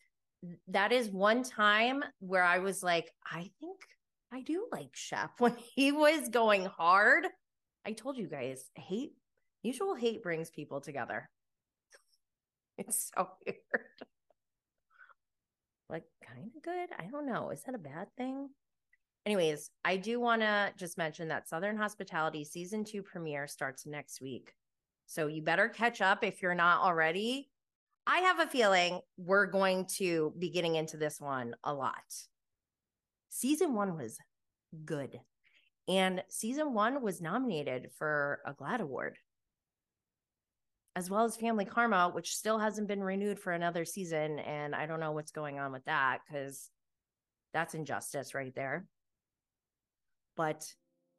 that 0.68 0.92
is 0.92 1.10
one 1.10 1.42
time 1.42 2.04
where 2.20 2.44
I 2.44 2.58
was 2.58 2.82
like, 2.82 3.10
I 3.26 3.50
think 3.60 3.80
I 4.32 4.42
do 4.42 4.66
like 4.70 4.90
Shep 4.94 5.32
when 5.38 5.56
he 5.74 5.92
was 5.92 6.28
going 6.28 6.64
hard. 6.64 7.26
I 7.86 7.92
told 7.92 8.18
you 8.18 8.26
guys, 8.26 8.64
hate, 8.74 9.12
usual 9.62 9.94
hate 9.94 10.22
brings 10.22 10.50
people 10.50 10.80
together. 10.80 11.28
It's 12.78 13.10
so 13.16 13.28
weird. 13.44 13.58
like, 15.90 16.04
kind 16.26 16.50
of 16.56 16.62
good. 16.62 16.88
I 16.98 17.10
don't 17.10 17.26
know. 17.26 17.50
Is 17.50 17.62
that 17.64 17.74
a 17.74 17.78
bad 17.78 18.08
thing? 18.16 18.48
Anyways, 19.26 19.70
I 19.84 19.96
do 19.96 20.20
want 20.20 20.42
to 20.42 20.72
just 20.78 20.96
mention 20.96 21.28
that 21.28 21.48
Southern 21.48 21.76
Hospitality 21.76 22.44
season 22.44 22.84
two 22.84 23.02
premiere 23.02 23.46
starts 23.46 23.84
next 23.84 24.22
week. 24.22 24.54
So 25.06 25.26
you 25.26 25.42
better 25.42 25.68
catch 25.68 26.00
up 26.00 26.24
if 26.24 26.40
you're 26.40 26.54
not 26.54 26.82
already. 26.82 27.50
I 28.06 28.20
have 28.20 28.40
a 28.40 28.46
feeling 28.46 29.00
we're 29.18 29.46
going 29.46 29.86
to 29.96 30.32
be 30.38 30.48
getting 30.48 30.76
into 30.76 30.96
this 30.96 31.20
one 31.20 31.54
a 31.62 31.74
lot. 31.74 31.94
Season 33.28 33.74
one 33.74 33.96
was 33.96 34.16
good. 34.84 35.20
And 35.88 36.22
season 36.28 36.72
one 36.72 37.02
was 37.02 37.20
nominated 37.20 37.90
for 37.98 38.40
a 38.46 38.52
GLAAD 38.52 38.80
Award, 38.80 39.18
as 40.98 41.08
well 41.08 41.24
as 41.24 41.36
Family 41.36 41.64
Karma, 41.64 42.10
which 42.12 42.34
still 42.34 42.58
hasn't 42.58 42.88
been 42.88 43.02
renewed 43.02 43.38
for 43.38 43.52
another 43.52 43.84
season. 43.84 44.40
And 44.40 44.74
I 44.74 44.84
don't 44.84 44.98
know 44.98 45.12
what's 45.12 45.30
going 45.30 45.60
on 45.60 45.70
with 45.70 45.84
that 45.84 46.18
because 46.26 46.70
that's 47.54 47.74
injustice 47.74 48.34
right 48.34 48.52
there. 48.56 48.88
But 50.36 50.66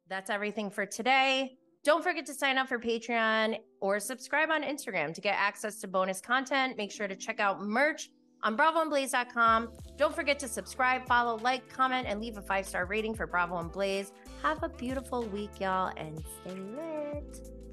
that's 0.06 0.28
everything 0.28 0.70
for 0.70 0.84
today. 0.84 1.56
Don't 1.82 2.04
forget 2.04 2.26
to 2.26 2.34
sign 2.34 2.58
up 2.58 2.68
for 2.68 2.78
Patreon 2.78 3.56
or 3.80 3.98
subscribe 4.00 4.50
on 4.50 4.62
Instagram 4.62 5.14
to 5.14 5.20
get 5.22 5.34
access 5.38 5.80
to 5.80 5.88
bonus 5.88 6.20
content. 6.20 6.76
Make 6.76 6.92
sure 6.92 7.08
to 7.08 7.16
check 7.16 7.40
out 7.40 7.62
merch 7.62 8.10
on 8.42 8.58
bravoandblaze.com. 8.58 9.70
Don't 9.96 10.14
forget 10.14 10.38
to 10.40 10.48
subscribe, 10.48 11.06
follow, 11.06 11.38
like, 11.38 11.66
comment, 11.70 12.06
and 12.06 12.20
leave 12.20 12.36
a 12.36 12.42
five 12.42 12.66
star 12.66 12.84
rating 12.84 13.14
for 13.14 13.26
Bravo 13.26 13.56
and 13.56 13.72
Blaze. 13.72 14.12
Have 14.42 14.62
a 14.62 14.68
beautiful 14.68 15.22
week, 15.28 15.58
y'all, 15.58 15.90
and 15.96 16.22
stay 16.42 16.54
lit. 16.54 17.69